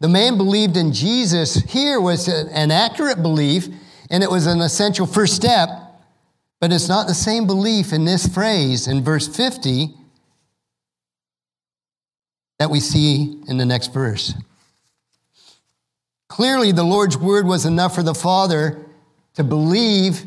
The 0.00 0.08
man 0.08 0.36
believed 0.36 0.76
in 0.76 0.92
Jesus 0.92 1.54
here 1.54 2.00
was 2.00 2.28
an 2.28 2.70
accurate 2.70 3.22
belief, 3.22 3.68
and 4.10 4.22
it 4.22 4.30
was 4.30 4.46
an 4.46 4.60
essential 4.60 5.06
first 5.06 5.34
step, 5.34 5.68
but 6.60 6.72
it's 6.72 6.88
not 6.88 7.06
the 7.06 7.14
same 7.14 7.46
belief 7.46 7.92
in 7.92 8.04
this 8.04 8.26
phrase 8.26 8.86
in 8.86 9.02
verse 9.02 9.28
50 9.28 9.94
that 12.58 12.70
we 12.70 12.80
see 12.80 13.40
in 13.48 13.56
the 13.56 13.64
next 13.64 13.94
verse. 13.94 14.34
Clearly, 16.28 16.72
the 16.72 16.82
Lord's 16.82 17.16
word 17.16 17.46
was 17.46 17.64
enough 17.64 17.94
for 17.94 18.02
the 18.02 18.14
Father 18.14 18.84
to 19.34 19.44
believe 19.44 20.24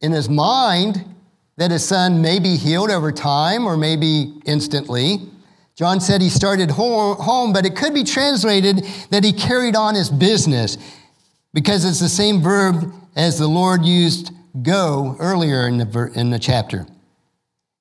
in 0.00 0.12
his 0.12 0.28
mind 0.28 1.04
that 1.56 1.70
his 1.70 1.86
son 1.86 2.22
may 2.22 2.38
be 2.38 2.56
healed 2.56 2.90
over 2.90 3.12
time 3.12 3.66
or 3.66 3.76
maybe 3.76 4.40
instantly. 4.46 5.18
John 5.76 6.00
said 6.00 6.20
he 6.20 6.30
started 6.30 6.70
home, 6.70 7.52
but 7.52 7.66
it 7.66 7.76
could 7.76 7.94
be 7.94 8.04
translated 8.04 8.84
that 9.10 9.24
he 9.24 9.32
carried 9.32 9.76
on 9.76 9.94
his 9.94 10.10
business 10.10 10.78
because 11.52 11.84
it's 11.84 12.00
the 12.00 12.08
same 12.08 12.40
verb 12.40 12.92
as 13.16 13.38
the 13.38 13.46
Lord 13.46 13.84
used 13.84 14.32
go 14.62 15.16
earlier 15.18 15.66
in 15.66 15.78
the, 15.78 16.12
in 16.14 16.30
the 16.30 16.38
chapter. 16.38 16.86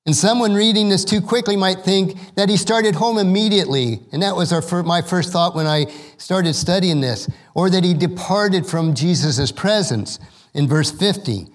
And 0.05 0.15
someone 0.15 0.53
reading 0.53 0.89
this 0.89 1.05
too 1.05 1.21
quickly 1.21 1.55
might 1.55 1.79
think 1.81 2.17
that 2.35 2.49
he 2.49 2.57
started 2.57 2.95
home 2.95 3.17
immediately. 3.17 3.99
And 4.11 4.23
that 4.23 4.35
was 4.35 4.51
our, 4.51 4.83
my 4.83 5.01
first 5.01 5.31
thought 5.31 5.55
when 5.55 5.67
I 5.67 5.85
started 6.17 6.55
studying 6.55 6.99
this. 6.99 7.29
Or 7.53 7.69
that 7.69 7.83
he 7.83 7.93
departed 7.93 8.65
from 8.65 8.95
Jesus' 8.95 9.51
presence 9.51 10.19
in 10.53 10.67
verse 10.67 10.89
50. 10.89 11.47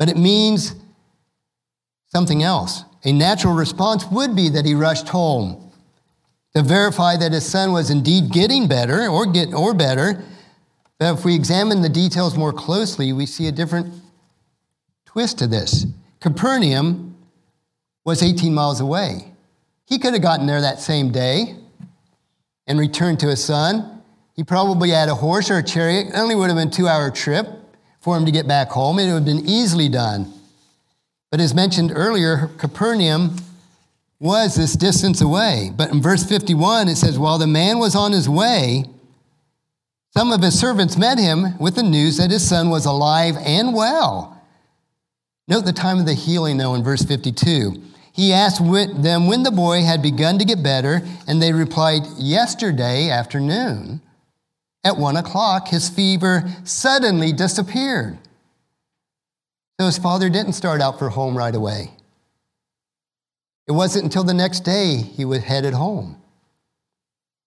But 0.00 0.08
it 0.08 0.16
means 0.16 0.74
something 2.06 2.42
else. 2.42 2.84
A 3.04 3.12
natural 3.12 3.52
response 3.52 4.06
would 4.06 4.34
be 4.34 4.48
that 4.48 4.64
he 4.64 4.74
rushed 4.74 5.10
home 5.10 5.70
to 6.54 6.62
verify 6.62 7.18
that 7.18 7.32
his 7.32 7.44
son 7.46 7.72
was 7.72 7.90
indeed 7.90 8.32
getting 8.32 8.66
better 8.66 9.08
or, 9.08 9.26
get, 9.26 9.52
or 9.52 9.74
better. 9.74 10.24
But 10.98 11.18
if 11.18 11.24
we 11.26 11.34
examine 11.34 11.82
the 11.82 11.90
details 11.90 12.34
more 12.34 12.52
closely, 12.52 13.12
we 13.12 13.26
see 13.26 13.46
a 13.46 13.52
different 13.52 13.92
twist 15.04 15.36
to 15.40 15.46
this. 15.46 15.84
Capernaum 16.20 17.14
was 18.06 18.22
18 18.22 18.54
miles 18.54 18.80
away. 18.80 19.34
He 19.84 19.98
could 19.98 20.14
have 20.14 20.22
gotten 20.22 20.46
there 20.46 20.62
that 20.62 20.80
same 20.80 21.12
day 21.12 21.56
and 22.66 22.78
returned 22.78 23.20
to 23.20 23.26
his 23.26 23.44
son. 23.44 24.02
He 24.34 24.44
probably 24.44 24.90
had 24.90 25.10
a 25.10 25.14
horse 25.14 25.50
or 25.50 25.58
a 25.58 25.62
chariot. 25.62 26.06
It 26.06 26.14
only 26.14 26.34
would 26.34 26.48
have 26.48 26.56
been 26.56 26.68
a 26.68 26.70
two 26.70 26.88
hour 26.88 27.10
trip 27.10 27.59
for 28.00 28.16
him 28.16 28.24
to 28.26 28.32
get 28.32 28.48
back 28.48 28.68
home. 28.68 28.98
It 28.98 29.06
would 29.06 29.14
have 29.14 29.24
been 29.24 29.46
easily 29.46 29.88
done. 29.88 30.32
But 31.30 31.40
as 31.40 31.54
mentioned 31.54 31.92
earlier, 31.94 32.48
Capernaum 32.58 33.36
was 34.18 34.54
this 34.54 34.74
distance 34.74 35.20
away. 35.20 35.70
But 35.76 35.90
in 35.92 36.02
verse 36.02 36.24
51, 36.24 36.88
it 36.88 36.96
says, 36.96 37.18
While 37.18 37.38
the 37.38 37.46
man 37.46 37.78
was 37.78 37.94
on 37.94 38.12
his 38.12 38.28
way, 38.28 38.84
some 40.12 40.32
of 40.32 40.42
his 40.42 40.58
servants 40.58 40.96
met 40.96 41.18
him 41.18 41.56
with 41.58 41.76
the 41.76 41.82
news 41.82 42.16
that 42.16 42.30
his 42.30 42.46
son 42.46 42.68
was 42.68 42.84
alive 42.84 43.36
and 43.38 43.74
well. 43.74 44.36
Note 45.46 45.64
the 45.64 45.72
time 45.72 45.98
of 45.98 46.06
the 46.06 46.14
healing, 46.14 46.58
though, 46.58 46.74
in 46.74 46.82
verse 46.82 47.02
52. 47.02 47.74
He 48.12 48.32
asked 48.32 48.58
them 48.58 49.26
when 49.28 49.42
the 49.44 49.52
boy 49.52 49.82
had 49.82 50.02
begun 50.02 50.38
to 50.38 50.44
get 50.44 50.62
better, 50.62 51.00
and 51.26 51.40
they 51.40 51.52
replied, 51.52 52.02
Yesterday 52.18 53.08
afternoon. 53.08 54.00
At 54.82 54.96
one 54.96 55.16
o'clock, 55.16 55.68
his 55.68 55.88
fever 55.88 56.50
suddenly 56.64 57.32
disappeared. 57.32 58.18
So 59.78 59.86
his 59.86 59.98
father 59.98 60.28
didn't 60.28 60.52
start 60.54 60.80
out 60.80 60.98
for 60.98 61.08
home 61.08 61.36
right 61.36 61.54
away. 61.54 61.90
It 63.66 63.72
wasn't 63.72 64.04
until 64.04 64.24
the 64.24 64.34
next 64.34 64.60
day 64.60 64.96
he 64.96 65.24
was 65.24 65.42
headed 65.42 65.74
home. 65.74 66.20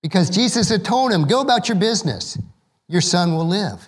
Because 0.02 0.30
Jesus 0.30 0.70
had 0.70 0.86
told 0.86 1.12
him, 1.12 1.26
Go 1.26 1.42
about 1.42 1.70
your 1.70 1.78
business, 1.78 2.38
your 2.88 3.02
son 3.02 3.36
will 3.36 3.48
live. 3.48 3.88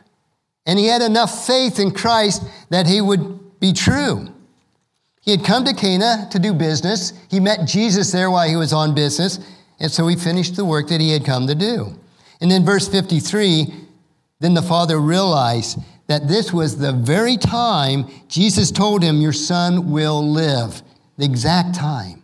And 0.65 0.79
he 0.79 0.88
had 0.88 1.01
enough 1.01 1.45
faith 1.45 1.79
in 1.79 1.91
Christ 1.91 2.43
that 2.69 2.88
he 2.88 3.01
would 3.01 3.60
be 3.60 3.73
true. 3.73 4.27
He 5.21 5.31
had 5.31 5.43
come 5.43 5.65
to 5.65 5.73
Cana 5.73 6.27
to 6.31 6.39
do 6.39 6.53
business. 6.53 7.13
He 7.29 7.39
met 7.39 7.67
Jesus 7.67 8.12
there 8.12 8.29
while 8.29 8.47
he 8.47 8.55
was 8.55 8.73
on 8.73 8.95
business, 8.95 9.39
and 9.79 9.91
so 9.91 10.08
he 10.08 10.15
finished 10.15 10.55
the 10.55 10.65
work 10.65 10.88
that 10.89 11.01
he 11.01 11.12
had 11.12 11.25
come 11.25 11.47
to 11.47 11.55
do. 11.55 11.97
And 12.41 12.52
in 12.52 12.65
verse 12.65 12.88
53, 12.88 13.74
then 14.39 14.54
the 14.54 14.62
father 14.62 15.00
realized 15.00 15.80
that 16.08 16.28
this 16.28 16.54
was 16.54 16.78
the 16.78 16.91
very 16.91 17.38
time 17.38 18.06
Jesus 18.28 18.71
told 18.71 19.02
him, 19.02 19.21
Your 19.21 19.34
son 19.34 19.91
will 19.91 20.28
live, 20.28 20.82
the 21.17 21.26
exact 21.26 21.76
time. 21.76 22.21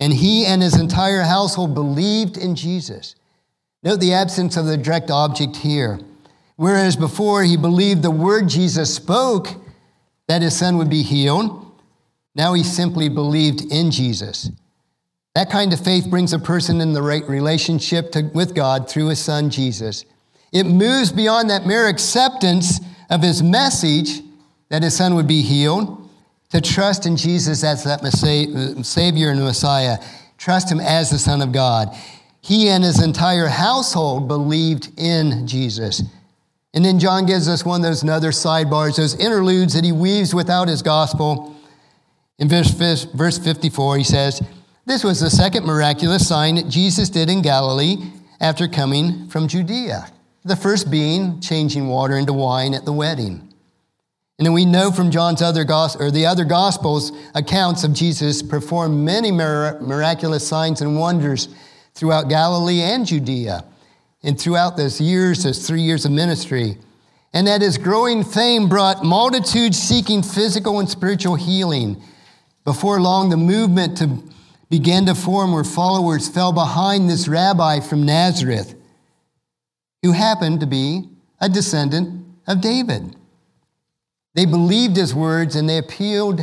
And 0.00 0.12
he 0.12 0.46
and 0.46 0.62
his 0.62 0.78
entire 0.78 1.22
household 1.22 1.74
believed 1.74 2.36
in 2.36 2.54
Jesus. 2.54 3.14
Note 3.82 4.00
the 4.00 4.14
absence 4.14 4.56
of 4.56 4.66
the 4.66 4.76
direct 4.76 5.10
object 5.10 5.56
here. 5.56 6.00
Whereas 6.56 6.96
before 6.96 7.42
he 7.42 7.56
believed 7.56 8.02
the 8.02 8.10
word 8.10 8.48
Jesus 8.48 8.94
spoke 8.94 9.48
that 10.28 10.42
his 10.42 10.56
son 10.56 10.78
would 10.78 10.88
be 10.88 11.02
healed, 11.02 11.72
now 12.34 12.54
he 12.54 12.62
simply 12.62 13.08
believed 13.08 13.60
in 13.72 13.90
Jesus. 13.90 14.50
That 15.34 15.50
kind 15.50 15.72
of 15.72 15.80
faith 15.80 16.08
brings 16.08 16.32
a 16.32 16.38
person 16.38 16.80
in 16.80 16.92
the 16.92 17.02
right 17.02 17.28
relationship 17.28 18.12
to, 18.12 18.22
with 18.34 18.54
God 18.54 18.88
through 18.88 19.08
his 19.08 19.18
son 19.18 19.50
Jesus. 19.50 20.04
It 20.52 20.64
moves 20.64 21.10
beyond 21.10 21.50
that 21.50 21.66
mere 21.66 21.88
acceptance 21.88 22.80
of 23.10 23.22
his 23.22 23.42
message 23.42 24.20
that 24.68 24.82
his 24.82 24.96
son 24.96 25.14
would 25.16 25.26
be 25.26 25.42
healed, 25.42 26.08
to 26.50 26.60
trust 26.60 27.04
in 27.04 27.16
Jesus 27.16 27.64
as 27.64 27.82
that 27.82 28.00
Savior 28.84 29.30
and 29.30 29.40
Messiah, 29.40 29.98
trust 30.38 30.70
him 30.70 30.78
as 30.78 31.10
the 31.10 31.18
Son 31.18 31.42
of 31.42 31.50
God. 31.50 31.88
He 32.40 32.68
and 32.68 32.84
his 32.84 33.02
entire 33.02 33.48
household 33.48 34.28
believed 34.28 34.92
in 34.96 35.48
Jesus. 35.48 36.02
And 36.74 36.84
then 36.84 37.00
John 37.00 37.26
gives 37.26 37.48
us 37.48 37.64
one 37.64 37.80
of 37.80 37.86
those 37.86 38.08
other 38.08 38.30
sidebars, 38.30 38.96
those 38.96 39.18
interludes 39.18 39.74
that 39.74 39.84
he 39.84 39.92
weaves 39.92 40.32
without 40.32 40.68
his 40.68 40.82
gospel. 40.82 41.56
In 42.38 42.48
verse, 42.48 42.70
verse 42.70 43.38
54, 43.38 43.96
he 43.96 44.04
says, 44.04 44.40
This 44.86 45.02
was 45.02 45.20
the 45.20 45.30
second 45.30 45.64
miraculous 45.64 46.28
sign 46.28 46.56
that 46.56 46.68
Jesus 46.68 47.08
did 47.08 47.30
in 47.30 47.40
Galilee 47.40 47.96
after 48.38 48.68
coming 48.68 49.28
from 49.28 49.48
Judea. 49.48 50.10
The 50.44 50.56
first 50.56 50.90
being 50.90 51.40
changing 51.40 51.88
water 51.88 52.18
into 52.18 52.34
wine 52.34 52.74
at 52.74 52.84
the 52.84 52.92
wedding. 52.92 53.48
And 54.38 54.44
then 54.44 54.52
we 54.52 54.66
know 54.66 54.90
from 54.90 55.10
John's 55.10 55.40
other 55.40 55.64
gospel, 55.64 56.04
or 56.04 56.10
the 56.10 56.26
other 56.26 56.44
gospels 56.44 57.12
accounts 57.34 57.82
of 57.82 57.94
Jesus 57.94 58.42
performed 58.42 59.02
many 59.02 59.30
miraculous 59.30 60.46
signs 60.46 60.82
and 60.82 60.98
wonders 60.98 61.48
throughout 61.94 62.28
Galilee 62.28 62.82
and 62.82 63.06
Judea, 63.06 63.64
and 64.22 64.38
throughout 64.38 64.76
those 64.76 65.00
years, 65.00 65.44
those 65.44 65.66
three 65.66 65.80
years 65.80 66.04
of 66.04 66.12
ministry. 66.12 66.76
And 67.32 67.46
that 67.46 67.62
his 67.62 67.78
growing 67.78 68.22
fame 68.22 68.68
brought 68.68 69.02
multitudes 69.02 69.78
seeking 69.78 70.22
physical 70.22 70.78
and 70.78 70.90
spiritual 70.90 71.36
healing. 71.36 72.02
Before 72.64 73.00
long, 73.00 73.30
the 73.30 73.36
movement 73.38 73.96
to 73.98 74.22
began 74.78 75.06
to 75.06 75.14
form 75.14 75.52
where 75.52 75.62
followers 75.62 76.28
fell 76.28 76.52
behind 76.52 77.08
this 77.08 77.28
rabbi 77.28 77.78
from 77.78 78.04
Nazareth 78.04 78.74
who 80.02 80.10
happened 80.10 80.58
to 80.58 80.66
be 80.66 81.08
a 81.40 81.48
descendant 81.48 82.26
of 82.48 82.60
David. 82.60 83.14
They 84.34 84.46
believed 84.46 84.96
his 84.96 85.14
words 85.14 85.54
and 85.54 85.68
they 85.68 85.78
appealed, 85.78 86.40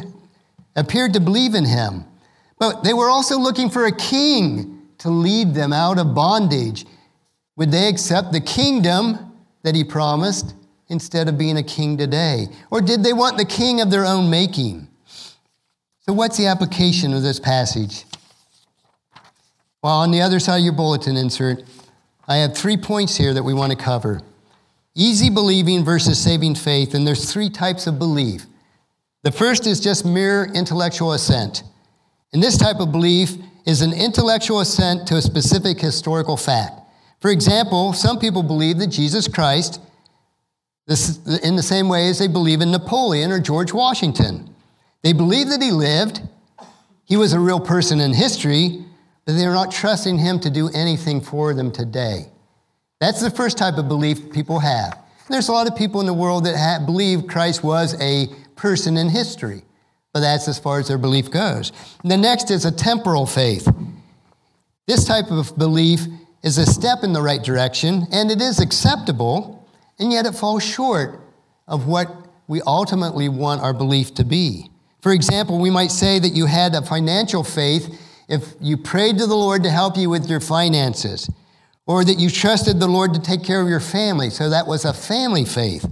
appeared 0.78 1.12
to 1.16 1.20
believe 1.20 1.56
in 1.56 1.66
him. 1.66 2.06
But 2.58 2.86
they 2.86 2.94
were 2.94 3.10
also 3.10 3.38
looking 3.38 3.70
for 3.70 3.86
a 3.86 3.92
king 3.92 4.82
to 5.00 5.10
lead 5.10 5.54
them 5.54 5.74
out 5.74 6.00
of 6.00 6.16
bondage. 6.16 6.86
Would 7.58 7.72
they 7.72 7.90
accept 7.90 8.32
the 8.32 8.40
kingdom 8.40 9.34
that 9.64 9.76
he 9.76 9.84
promised 9.84 10.56
instead 10.88 11.28
of 11.28 11.38
being 11.38 11.58
a 11.58 11.64
king 11.64 11.98
today? 11.98 12.48
Or 12.70 12.80
did 12.80 13.04
they 13.04 13.12
want 13.12 13.38
the 13.38 13.44
king 13.44 13.82
of 13.82 13.92
their 13.92 14.06
own 14.06 14.30
making? 14.30 14.88
So, 16.00 16.14
what's 16.14 16.38
the 16.38 16.46
application 16.46 17.14
of 17.14 17.24
this 17.24 17.38
passage? 17.38 18.06
Well, 19.84 19.98
on 19.98 20.12
the 20.12 20.22
other 20.22 20.40
side 20.40 20.58
of 20.58 20.64
your 20.64 20.74
bulletin 20.74 21.18
insert, 21.18 21.64
I 22.28 22.38
have 22.38 22.56
three 22.56 22.78
points 22.78 23.18
here 23.18 23.34
that 23.34 23.44
we 23.44 23.54
want 23.54 23.72
to 23.72 23.78
cover 23.78 24.22
easy 24.94 25.30
believing 25.30 25.86
versus 25.86 26.22
saving 26.22 26.54
faith, 26.54 26.94
and 26.94 27.08
there's 27.08 27.32
three 27.32 27.50
types 27.50 27.88
of 27.88 27.98
belief. 27.98 28.46
The 29.24 29.32
first 29.32 29.66
is 29.66 29.80
just 29.80 30.06
mere 30.06 30.52
intellectual 30.54 31.14
assent. 31.14 31.64
And 32.34 32.44
this 32.44 32.58
type 32.58 32.82
of 32.82 32.92
belief 32.92 33.38
is 33.66 33.82
an 33.82 33.94
intellectual 33.94 34.60
assent 34.60 35.08
to 35.08 35.16
a 35.16 35.22
specific 35.22 35.80
historical 35.80 36.36
fact. 36.36 36.74
For 37.22 37.32
example, 37.32 37.94
some 37.94 38.20
people 38.20 38.44
believe 38.44 38.80
that 38.80 38.88
Jesus 38.88 39.30
Christ, 39.30 39.80
in 41.44 41.56
the 41.56 41.64
same 41.64 41.88
way 41.88 42.10
as 42.10 42.20
they 42.20 42.28
believe 42.28 42.60
in 42.60 42.72
Napoleon 42.72 43.32
or 43.32 43.40
George 43.40 43.72
Washington. 43.72 44.54
They 45.04 45.14
believe 45.14 45.48
that 45.50 45.62
he 45.62 45.72
lived, 45.72 46.22
he 47.06 47.16
was 47.16 47.32
a 47.32 47.40
real 47.40 47.60
person 47.60 48.02
in 48.02 48.14
history, 48.14 48.84
but 49.26 49.36
they're 49.36 49.54
not 49.54 49.72
trusting 49.72 50.18
him 50.18 50.40
to 50.40 50.50
do 50.50 50.70
anything 50.74 51.22
for 51.22 51.54
them 51.54 51.72
today. 51.72 52.28
That's 53.00 53.22
the 53.22 53.30
first 53.30 53.58
type 53.58 53.78
of 53.78 53.88
belief 53.88 54.32
people 54.32 54.60
have. 54.60 54.98
There's 55.30 55.48
a 55.48 55.54
lot 55.54 55.68
of 55.68 55.76
people 55.76 56.02
in 56.02 56.08
the 56.08 56.14
world 56.14 56.46
that 56.46 56.56
have, 56.56 56.86
believe 56.86 57.28
Christ 57.28 57.64
was 57.64 58.00
a 58.02 58.28
person 58.56 58.98
in 58.98 59.10
history, 59.10 59.64
but 60.14 60.20
that's 60.20 60.48
as 60.48 60.60
far 60.60 60.80
as 60.80 60.88
their 60.88 60.98
belief 60.98 61.32
goes. 61.32 61.72
the 62.04 62.18
next 62.18 62.52
is 62.52 62.66
a 62.66 62.72
temporal 62.72 63.26
faith. 63.26 63.68
This 64.88 65.06
type 65.06 65.32
of 65.32 65.58
belief 65.58 66.02
is 66.44 66.58
a 66.58 66.66
step 66.66 67.04
in 67.04 67.14
the 67.14 67.22
right 67.22 67.42
direction, 67.42 68.08
and 68.12 68.30
it 68.30 68.42
is 68.42 68.60
acceptable, 68.60 69.68
and 70.00 70.12
yet 70.12 70.26
it 70.26 70.34
falls 70.34 70.64
short 70.64 71.22
of 71.68 71.88
what 71.88 72.10
we 72.48 72.62
ultimately 72.64 73.30
want 73.30 73.62
our 73.62 73.74
belief 73.74 74.14
to 74.16 74.26
be. 74.26 74.70
For 75.02 75.14
example, 75.14 75.60
we 75.60 75.70
might 75.70 75.92
say 75.92 76.20
that 76.20 76.30
you 76.30 76.46
had 76.46 76.76
a 76.76 76.82
financial 76.82 77.44
faith 77.44 77.98
if 78.32 78.56
you 78.62 78.78
prayed 78.78 79.18
to 79.18 79.28
the 79.28 79.36
Lord 79.36 79.62
to 79.64 79.70
help 79.70 79.98
you 79.98 80.10
with 80.10 80.30
your 80.30 80.40
finances 80.40 81.30
or 81.86 82.06
that 82.06 82.18
you 82.18 82.30
trusted 82.30 82.80
the 82.80 82.88
Lord 82.88 83.14
to 83.14 83.20
take 83.20 83.44
care 83.44 83.62
of 83.62 83.68
your 83.68 83.82
family, 83.82 84.30
so 84.30 84.50
that 84.50 84.66
was 84.66 84.86
a 84.86 84.94
family 84.94 85.44
faith, 85.44 85.86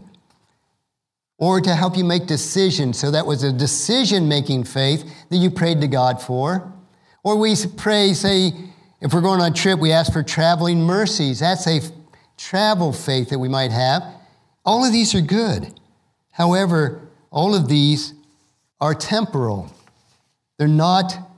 or 1.37 1.59
to 1.59 1.75
help 1.75 1.97
you 1.97 2.05
make 2.05 2.27
decisions, 2.27 2.97
so 2.97 3.11
that 3.11 3.25
was 3.25 3.43
a 3.43 3.51
decision 3.51 4.27
making 4.27 4.63
faith 4.63 5.03
that 5.29 5.37
you 5.37 5.51
prayed 5.51 5.81
to 5.81 5.87
God 5.87 6.21
for. 6.21 6.71
Or 7.23 7.37
we 7.37 7.55
pray, 7.75 8.13
say, 8.13 8.53
if 9.01 9.13
we're 9.13 9.21
going 9.21 9.41
on 9.41 9.51
a 9.51 9.55
trip, 9.55 9.79
we 9.79 9.91
ask 9.91 10.11
for 10.13 10.23
traveling 10.23 10.81
mercies. 10.81 11.39
That's 11.39 11.67
a 11.67 11.81
travel 12.37 12.93
faith 12.93 13.29
that 13.29 13.39
we 13.39 13.49
might 13.49 13.71
have. 13.71 14.03
All 14.65 14.85
of 14.85 14.93
these 14.93 15.13
are 15.13 15.21
good. 15.21 15.77
However, 16.31 17.01
all 17.31 17.53
of 17.53 17.67
these 17.67 18.13
are 18.79 18.93
temporal. 18.93 19.73
They're 20.57 20.67
not 20.67 21.28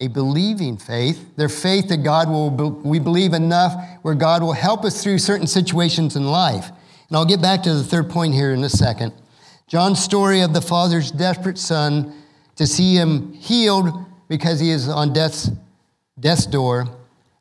a 0.00 0.08
believing 0.08 0.76
faith. 0.76 1.36
Their 1.36 1.48
faith 1.48 1.88
that 1.88 1.98
God 1.98 2.28
will, 2.28 2.50
we 2.50 2.98
believe 2.98 3.34
enough 3.34 3.74
where 4.02 4.14
God 4.14 4.42
will 4.42 4.54
help 4.54 4.84
us 4.84 5.02
through 5.02 5.18
certain 5.18 5.46
situations 5.46 6.16
in 6.16 6.26
life. 6.26 6.70
And 7.08 7.16
I'll 7.16 7.26
get 7.26 7.42
back 7.42 7.62
to 7.64 7.74
the 7.74 7.84
third 7.84 8.08
point 8.08 8.34
here 8.34 8.52
in 8.52 8.64
a 8.64 8.68
second. 8.68 9.12
John's 9.66 10.02
story 10.02 10.40
of 10.40 10.52
the 10.52 10.60
father's 10.62 11.10
desperate 11.10 11.58
son 11.58 12.14
to 12.56 12.66
see 12.66 12.94
him 12.94 13.32
healed 13.34 13.88
because 14.28 14.58
he 14.60 14.70
is 14.70 14.88
on 14.88 15.12
death's, 15.12 15.50
death's 16.18 16.46
door 16.46 16.88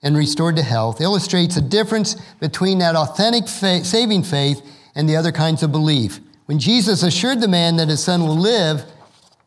and 0.01 0.15
restored 0.15 0.55
to 0.55 0.63
health 0.63 1.01
illustrates 1.01 1.57
a 1.57 1.61
difference 1.61 2.15
between 2.39 2.79
that 2.79 2.95
authentic 2.95 3.47
faith, 3.47 3.85
saving 3.85 4.23
faith 4.23 4.61
and 4.95 5.07
the 5.07 5.15
other 5.15 5.31
kinds 5.31 5.63
of 5.63 5.71
belief. 5.71 6.19
When 6.45 6.59
Jesus 6.59 7.03
assured 7.03 7.41
the 7.41 7.47
man 7.47 7.77
that 7.77 7.89
his 7.89 8.03
son 8.03 8.23
will 8.23 8.37
live, 8.37 8.83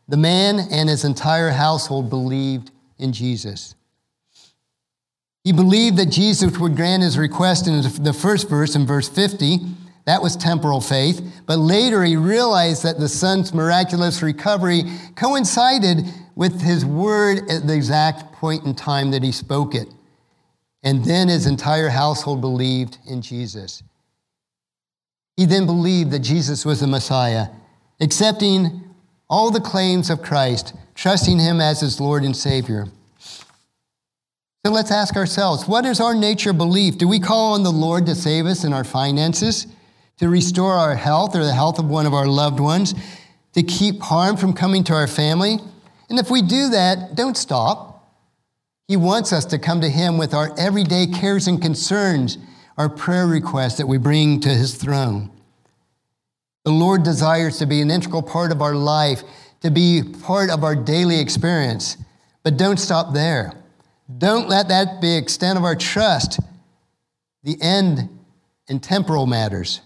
the 0.07 0.17
man 0.17 0.59
and 0.71 0.89
his 0.89 1.03
entire 1.03 1.49
household 1.49 2.09
believed 2.09 2.71
in 2.97 3.13
Jesus. 3.13 3.75
He 5.43 5.51
believed 5.51 5.97
that 5.97 6.09
Jesus 6.09 6.57
would 6.57 6.75
grant 6.75 7.03
his 7.03 7.17
request 7.17 7.67
in 7.67 7.81
the 8.03 8.13
first 8.13 8.49
verse, 8.49 8.75
in 8.75 8.85
verse 8.85 9.09
50. 9.09 9.59
That 10.05 10.21
was 10.21 10.35
temporal 10.35 10.81
faith. 10.81 11.21
But 11.45 11.59
later 11.59 12.03
he 12.03 12.15
realized 12.15 12.83
that 12.83 12.99
the 12.99 13.09
son's 13.09 13.53
miraculous 13.53 14.21
recovery 14.21 14.83
coincided 15.15 16.05
with 16.35 16.61
his 16.61 16.85
word 16.85 17.49
at 17.49 17.67
the 17.67 17.75
exact 17.75 18.33
point 18.33 18.65
in 18.65 18.73
time 18.73 19.11
that 19.11 19.23
he 19.23 19.31
spoke 19.31 19.75
it. 19.75 19.87
And 20.81 21.03
then 21.05 21.27
his 21.27 21.45
entire 21.45 21.89
household 21.89 22.41
believed 22.41 22.97
in 23.05 23.21
Jesus. 23.21 23.83
He 25.37 25.45
then 25.45 25.65
believed 25.65 26.11
that 26.11 26.19
Jesus 26.19 26.65
was 26.65 26.79
the 26.81 26.87
Messiah, 26.87 27.47
accepting 27.99 28.83
all 29.29 29.51
the 29.51 29.61
claims 29.61 30.09
of 30.09 30.21
Christ 30.21 30.73
trusting 30.95 31.39
Him 31.39 31.59
as 31.61 31.81
His 31.81 31.99
Lord 31.99 32.23
and 32.23 32.35
Savior. 32.35 32.87
So 34.65 34.71
let's 34.71 34.91
ask 34.91 35.15
ourselves 35.15 35.67
what 35.67 35.85
is 35.85 35.99
our 35.99 36.15
nature 36.15 36.53
belief? 36.53 36.97
Do 36.97 37.07
we 37.07 37.19
call 37.19 37.53
on 37.53 37.63
the 37.63 37.71
Lord 37.71 38.05
to 38.05 38.15
save 38.15 38.45
us 38.45 38.63
in 38.63 38.71
our 38.71 38.85
finances, 38.85 39.67
to 40.17 40.29
restore 40.29 40.73
our 40.73 40.95
health 40.95 41.35
or 41.35 41.43
the 41.43 41.53
health 41.53 41.79
of 41.79 41.85
one 41.85 42.05
of 42.05 42.13
our 42.13 42.27
loved 42.27 42.59
ones, 42.59 42.93
to 43.53 43.63
keep 43.63 44.01
harm 44.01 44.37
from 44.37 44.53
coming 44.53 44.83
to 44.85 44.93
our 44.93 45.07
family? 45.07 45.57
And 46.09 46.17
if 46.17 46.29
we 46.29 46.41
do 46.41 46.69
that, 46.69 47.15
don't 47.15 47.35
stop. 47.35 47.93
He 48.87 48.95
wants 48.95 49.33
us 49.33 49.45
to 49.45 49.59
come 49.59 49.81
to 49.81 49.89
Him 49.89 50.17
with 50.17 50.33
our 50.33 50.57
everyday 50.57 51.07
cares 51.07 51.47
and 51.47 51.61
concerns, 51.61 52.37
our 52.77 52.89
prayer 52.89 53.27
requests 53.27 53.77
that 53.77 53.87
we 53.87 53.97
bring 53.97 54.39
to 54.41 54.49
His 54.49 54.75
throne. 54.75 55.29
The 56.63 56.71
Lord 56.71 57.03
desires 57.03 57.57
to 57.57 57.65
be 57.65 57.81
an 57.81 57.91
integral 57.91 58.21
part 58.21 58.51
of 58.51 58.61
our 58.61 58.75
life 58.75 59.23
to 59.63 59.71
be 59.71 60.03
part 60.23 60.49
of 60.49 60.63
our 60.63 60.75
daily 60.75 61.19
experience. 61.19 61.97
But 62.43 62.57
don't 62.57 62.77
stop 62.77 63.13
there. 63.13 63.53
Don't 64.17 64.49
let 64.49 64.67
that 64.67 65.01
be 65.01 65.15
extent 65.15 65.57
of 65.57 65.63
our 65.63 65.75
trust, 65.75 66.39
the 67.43 67.57
end 67.61 68.09
in 68.67 68.81
temporal 68.81 69.25
matters. 69.25 69.79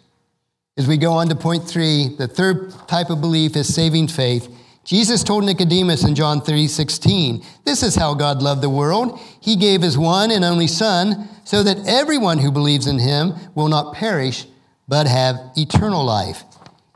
As 0.78 0.88
we 0.88 0.98
go 0.98 1.14
on 1.14 1.30
to 1.30 1.36
point 1.36 1.68
three, 1.68 2.10
the 2.18 2.28
third 2.28 2.74
type 2.88 3.12
of 3.12 3.22
belief 3.22 3.56
is 3.56 3.74
saving 3.74 4.08
faith. 4.08 4.50
Jesus 4.84 5.24
told 5.24 5.44
Nicodemus 5.44 6.04
in 6.04 6.16
John 6.16 6.42
3 6.42 6.68
16, 6.68 7.44
This 7.64 7.84
is 7.84 7.96
how 7.96 8.14
God 8.14 8.42
loved 8.42 8.62
the 8.62 8.70
world. 8.70 9.20
He 9.40 9.56
gave 9.56 9.82
his 9.82 9.98
one 9.98 10.32
and 10.32 10.44
only 10.44 10.68
Son, 10.68 11.30
so 11.44 11.62
that 11.62 11.86
everyone 11.88 12.40
who 12.40 12.52
believes 12.52 12.88
in 12.88 12.98
him 12.98 13.34
will 13.54 13.68
not 13.68 13.94
perish, 13.94 14.46
but 14.88 15.08
have 15.08 15.36
eternal 15.56 16.04
life. 16.04 16.44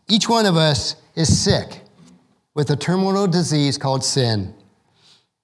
Each 0.08 0.28
one 0.28 0.46
of 0.46 0.56
us 0.56 0.96
is 1.16 1.44
sick 1.44 1.81
with 2.62 2.70
a 2.70 2.76
terminal 2.76 3.26
disease 3.26 3.76
called 3.76 4.04
sin. 4.04 4.54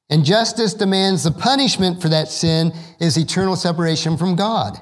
And 0.07 0.23
justice 0.23 0.75
demands 0.75 1.23
the 1.23 1.31
punishment 1.31 1.99
for 1.99 2.09
that 2.09 2.27
sin 2.27 2.71
is 2.99 3.17
eternal 3.17 3.55
separation 3.55 4.17
from 4.17 4.35
God. 4.35 4.79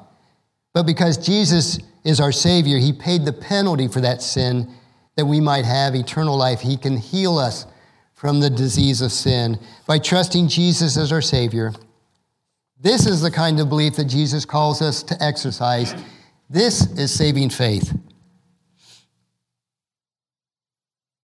But 0.74 0.84
because 0.84 1.16
Jesus 1.16 1.80
is 2.04 2.20
our 2.20 2.34
Savior, 2.34 2.78
He 2.78 2.92
paid 2.92 3.24
the 3.24 3.32
penalty 3.32 3.88
for 3.88 4.02
that 4.02 4.22
sin 4.22 4.70
that 5.16 5.26
we 5.26 5.40
might 5.40 5.64
have 5.64 5.96
eternal 5.96 6.36
life. 6.36 6.60
He 6.60 6.76
can 6.76 6.98
heal 6.98 7.38
us 7.38 7.68
from 8.16 8.42
the 8.42 8.50
disease 8.50 9.00
of 9.00 9.14
sin 9.14 9.58
by 9.88 9.98
trusting 9.98 10.50
Jesus 10.50 10.98
as 10.98 11.14
our 11.14 11.22
Savior. 11.22 11.72
This 12.82 13.08
is 13.08 13.22
the 13.22 13.32
kind 13.32 13.62
of 13.62 13.70
belief 13.70 13.96
that 13.96 14.10
Jesus 14.10 14.44
calls 14.44 14.82
us 14.82 15.04
to 15.04 15.24
exercise. 15.24 15.96
This 16.50 16.86
is 16.98 17.14
saving 17.14 17.52
faith. 17.52 17.98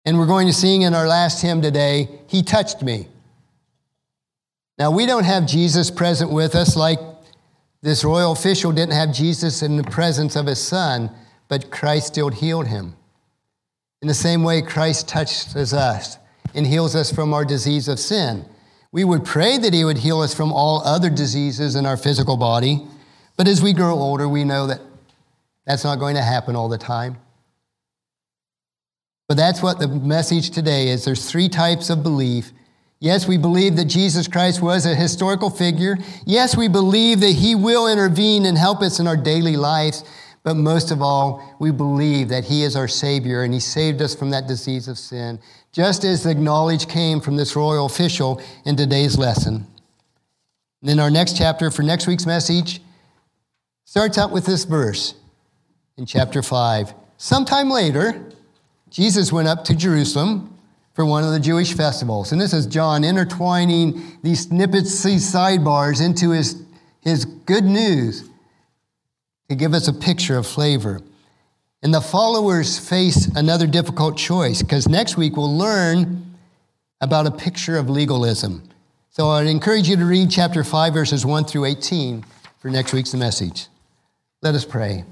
And 0.05 0.17
we're 0.17 0.27
going 0.27 0.47
to 0.47 0.53
sing 0.53 0.83
in 0.83 0.93
our 0.93 1.07
last 1.07 1.41
hymn 1.41 1.61
today, 1.61 2.09
He 2.27 2.41
Touched 2.41 2.81
Me. 2.81 3.07
Now, 4.77 4.91
we 4.91 5.05
don't 5.05 5.25
have 5.25 5.45
Jesus 5.45 5.91
present 5.91 6.31
with 6.31 6.55
us 6.55 6.75
like 6.77 6.99
this 7.81 8.03
royal 8.03 8.33
official 8.33 8.71
didn't 8.71 8.93
have 8.93 9.13
Jesus 9.13 9.61
in 9.61 9.77
the 9.77 9.83
presence 9.83 10.35
of 10.35 10.45
his 10.45 10.61
son, 10.61 11.11
but 11.47 11.71
Christ 11.71 12.07
still 12.07 12.29
healed 12.29 12.67
him. 12.67 12.95
In 14.01 14.07
the 14.07 14.13
same 14.13 14.43
way, 14.43 14.61
Christ 14.61 15.07
touches 15.07 15.73
us 15.73 16.17
and 16.53 16.65
heals 16.65 16.95
us 16.95 17.11
from 17.11 17.33
our 17.33 17.45
disease 17.45 17.87
of 17.87 17.99
sin. 17.99 18.45
We 18.91 19.03
would 19.03 19.23
pray 19.23 19.57
that 19.57 19.73
he 19.73 19.85
would 19.85 19.97
heal 19.97 20.19
us 20.19 20.33
from 20.33 20.51
all 20.51 20.81
other 20.83 21.09
diseases 21.09 21.75
in 21.75 21.85
our 21.85 21.97
physical 21.97 22.37
body, 22.37 22.85
but 23.37 23.47
as 23.47 23.61
we 23.61 23.71
grow 23.71 23.93
older, 23.93 24.27
we 24.27 24.43
know 24.43 24.67
that 24.67 24.81
that's 25.65 25.83
not 25.83 25.99
going 25.99 26.15
to 26.15 26.21
happen 26.21 26.55
all 26.55 26.67
the 26.67 26.77
time. 26.77 27.17
But 29.29 29.37
that's 29.37 29.61
what 29.61 29.79
the 29.79 29.87
message 29.87 30.49
today 30.49 30.89
is. 30.89 31.05
There's 31.05 31.29
three 31.29 31.47
types 31.47 31.89
of 31.89 32.03
belief. 32.03 32.51
Yes, 32.99 33.27
we 33.27 33.37
believe 33.37 33.77
that 33.77 33.85
Jesus 33.85 34.27
Christ 34.27 34.61
was 34.61 34.85
a 34.85 34.95
historical 34.95 35.49
figure. 35.49 35.97
Yes, 36.25 36.57
we 36.57 36.67
believe 36.67 37.21
that 37.21 37.33
he 37.33 37.55
will 37.55 37.87
intervene 37.87 38.45
and 38.45 38.57
help 38.57 38.81
us 38.81 38.99
in 38.99 39.07
our 39.07 39.15
daily 39.15 39.55
lives. 39.55 40.03
But 40.43 40.55
most 40.55 40.89
of 40.89 41.01
all, 41.01 41.55
we 41.59 41.71
believe 41.71 42.29
that 42.29 42.45
He 42.45 42.63
is 42.63 42.75
our 42.75 42.87
Savior 42.87 43.43
and 43.43 43.53
He 43.53 43.59
saved 43.59 44.01
us 44.01 44.15
from 44.15 44.29
that 44.31 44.47
disease 44.47 44.87
of 44.87 44.97
sin, 44.97 45.39
just 45.71 46.03
as 46.03 46.23
the 46.23 46.33
knowledge 46.33 46.87
came 46.87 47.19
from 47.19 47.35
this 47.35 47.55
royal 47.55 47.85
official 47.85 48.41
in 48.65 48.75
today's 48.75 49.17
lesson. 49.17 49.67
And 50.81 50.89
then 50.89 50.99
our 50.99 51.11
next 51.11 51.37
chapter 51.37 51.69
for 51.69 51.83
next 51.83 52.07
week's 52.07 52.25
message 52.25 52.81
starts 53.85 54.17
out 54.17 54.31
with 54.31 54.45
this 54.45 54.63
verse 54.63 55.13
in 55.97 56.05
chapter 56.05 56.41
5. 56.41 56.93
Sometime 57.17 57.69
later, 57.69 58.28
Jesus 58.89 59.31
went 59.31 59.47
up 59.47 59.63
to 59.65 59.75
Jerusalem 59.75 60.57
for 60.93 61.05
one 61.05 61.23
of 61.23 61.31
the 61.31 61.39
Jewish 61.39 61.73
festivals. 61.73 62.31
And 62.31 62.41
this 62.41 62.53
is 62.53 62.65
John 62.65 63.03
intertwining 63.03 64.17
these 64.23 64.41
snippets, 64.41 65.03
these 65.03 65.31
sidebars 65.31 66.03
into 66.03 66.31
his, 66.31 66.61
his 67.01 67.25
good 67.25 67.63
news 67.63 68.29
to 69.49 69.55
give 69.55 69.73
us 69.73 69.87
a 69.87 69.93
picture 69.93 70.37
of 70.37 70.45
flavor. 70.45 71.01
And 71.81 71.93
the 71.93 72.01
followers 72.01 72.77
face 72.77 73.27
another 73.27 73.67
difficult 73.67 74.17
choice 74.17 74.61
because 74.61 74.87
next 74.87 75.15
week 75.17 75.37
we'll 75.37 75.55
learn 75.55 76.35
about 76.99 77.25
a 77.25 77.31
picture 77.31 77.77
of 77.77 77.89
legalism. 77.89 78.63
So 79.09 79.29
I'd 79.29 79.47
encourage 79.47 79.87
you 79.87 79.95
to 79.95 80.05
read 80.05 80.29
chapter 80.29 80.63
5, 80.63 80.93
verses 80.93 81.25
1 81.25 81.45
through 81.45 81.65
18 81.65 82.25
for 82.59 82.69
next 82.69 82.93
week's 82.93 83.13
message. 83.13 83.67
Let 84.41 84.55
us 84.55 84.65
pray. 84.65 85.05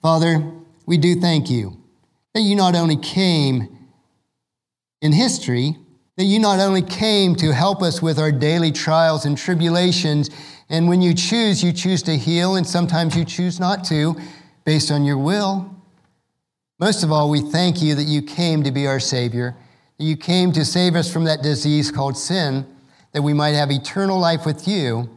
Father, 0.00 0.42
we 0.86 0.96
do 0.96 1.20
thank 1.20 1.48
you 1.48 1.81
that 2.34 2.42
you 2.42 2.54
not 2.54 2.74
only 2.74 2.96
came 2.96 3.78
in 5.00 5.12
history, 5.12 5.76
that 6.16 6.24
you 6.24 6.38
not 6.38 6.60
only 6.60 6.82
came 6.82 7.34
to 7.36 7.52
help 7.52 7.82
us 7.82 8.02
with 8.02 8.18
our 8.18 8.32
daily 8.32 8.70
trials 8.70 9.24
and 9.24 9.36
tribulations, 9.36 10.30
and 10.68 10.88
when 10.88 11.02
you 11.02 11.14
choose, 11.14 11.62
you 11.62 11.72
choose 11.72 12.02
to 12.02 12.16
heal, 12.16 12.56
and 12.56 12.66
sometimes 12.66 13.16
you 13.16 13.24
choose 13.24 13.58
not 13.58 13.84
to 13.84 14.16
based 14.64 14.90
on 14.90 15.04
your 15.04 15.18
will. 15.18 15.74
Most 16.78 17.02
of 17.02 17.12
all, 17.12 17.30
we 17.30 17.40
thank 17.40 17.82
you 17.82 17.94
that 17.94 18.04
you 18.04 18.22
came 18.22 18.62
to 18.62 18.70
be 18.70 18.86
our 18.86 19.00
Savior, 19.00 19.56
that 19.98 20.04
you 20.04 20.16
came 20.16 20.52
to 20.52 20.64
save 20.64 20.94
us 20.94 21.12
from 21.12 21.24
that 21.24 21.42
disease 21.42 21.90
called 21.90 22.16
sin, 22.16 22.66
that 23.12 23.22
we 23.22 23.32
might 23.32 23.50
have 23.50 23.70
eternal 23.70 24.18
life 24.18 24.46
with 24.46 24.66
you. 24.66 25.08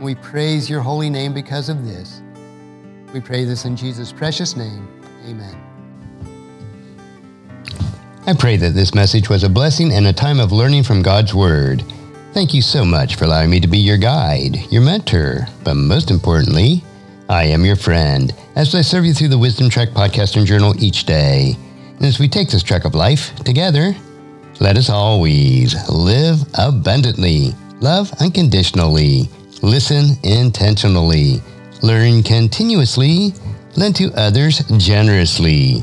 We 0.00 0.14
praise 0.14 0.70
your 0.70 0.80
holy 0.80 1.10
name 1.10 1.34
because 1.34 1.68
of 1.68 1.84
this. 1.84 2.22
We 3.12 3.20
pray 3.20 3.44
this 3.44 3.64
in 3.64 3.76
Jesus' 3.76 4.12
precious 4.12 4.56
name. 4.56 4.88
Amen. 5.26 5.69
I 8.30 8.34
pray 8.34 8.56
that 8.58 8.74
this 8.74 8.94
message 8.94 9.28
was 9.28 9.42
a 9.42 9.48
blessing 9.48 9.92
and 9.92 10.06
a 10.06 10.12
time 10.12 10.38
of 10.38 10.52
learning 10.52 10.84
from 10.84 11.02
God's 11.02 11.34
Word. 11.34 11.82
Thank 12.32 12.54
you 12.54 12.62
so 12.62 12.84
much 12.84 13.16
for 13.16 13.24
allowing 13.24 13.50
me 13.50 13.58
to 13.58 13.66
be 13.66 13.78
your 13.78 13.96
guide, 13.96 14.70
your 14.70 14.82
mentor, 14.82 15.48
but 15.64 15.74
most 15.74 16.12
importantly, 16.12 16.84
I 17.28 17.46
am 17.46 17.64
your 17.64 17.74
friend 17.74 18.32
as 18.54 18.72
I 18.72 18.82
serve 18.82 19.04
you 19.04 19.14
through 19.14 19.30
the 19.30 19.38
Wisdom 19.38 19.68
Trek 19.68 19.88
podcast 19.88 20.36
and 20.36 20.46
journal 20.46 20.80
each 20.80 21.06
day. 21.06 21.56
And 21.96 22.04
as 22.04 22.20
we 22.20 22.28
take 22.28 22.48
this 22.48 22.62
trek 22.62 22.84
of 22.84 22.94
life 22.94 23.34
together, 23.38 23.96
let 24.60 24.76
us 24.76 24.90
always 24.90 25.74
live 25.90 26.38
abundantly, 26.56 27.52
love 27.80 28.12
unconditionally, 28.20 29.28
listen 29.60 30.10
intentionally, 30.22 31.42
learn 31.82 32.22
continuously, 32.22 33.34
lend 33.76 33.96
to 33.96 34.12
others 34.14 34.60
generously, 34.76 35.82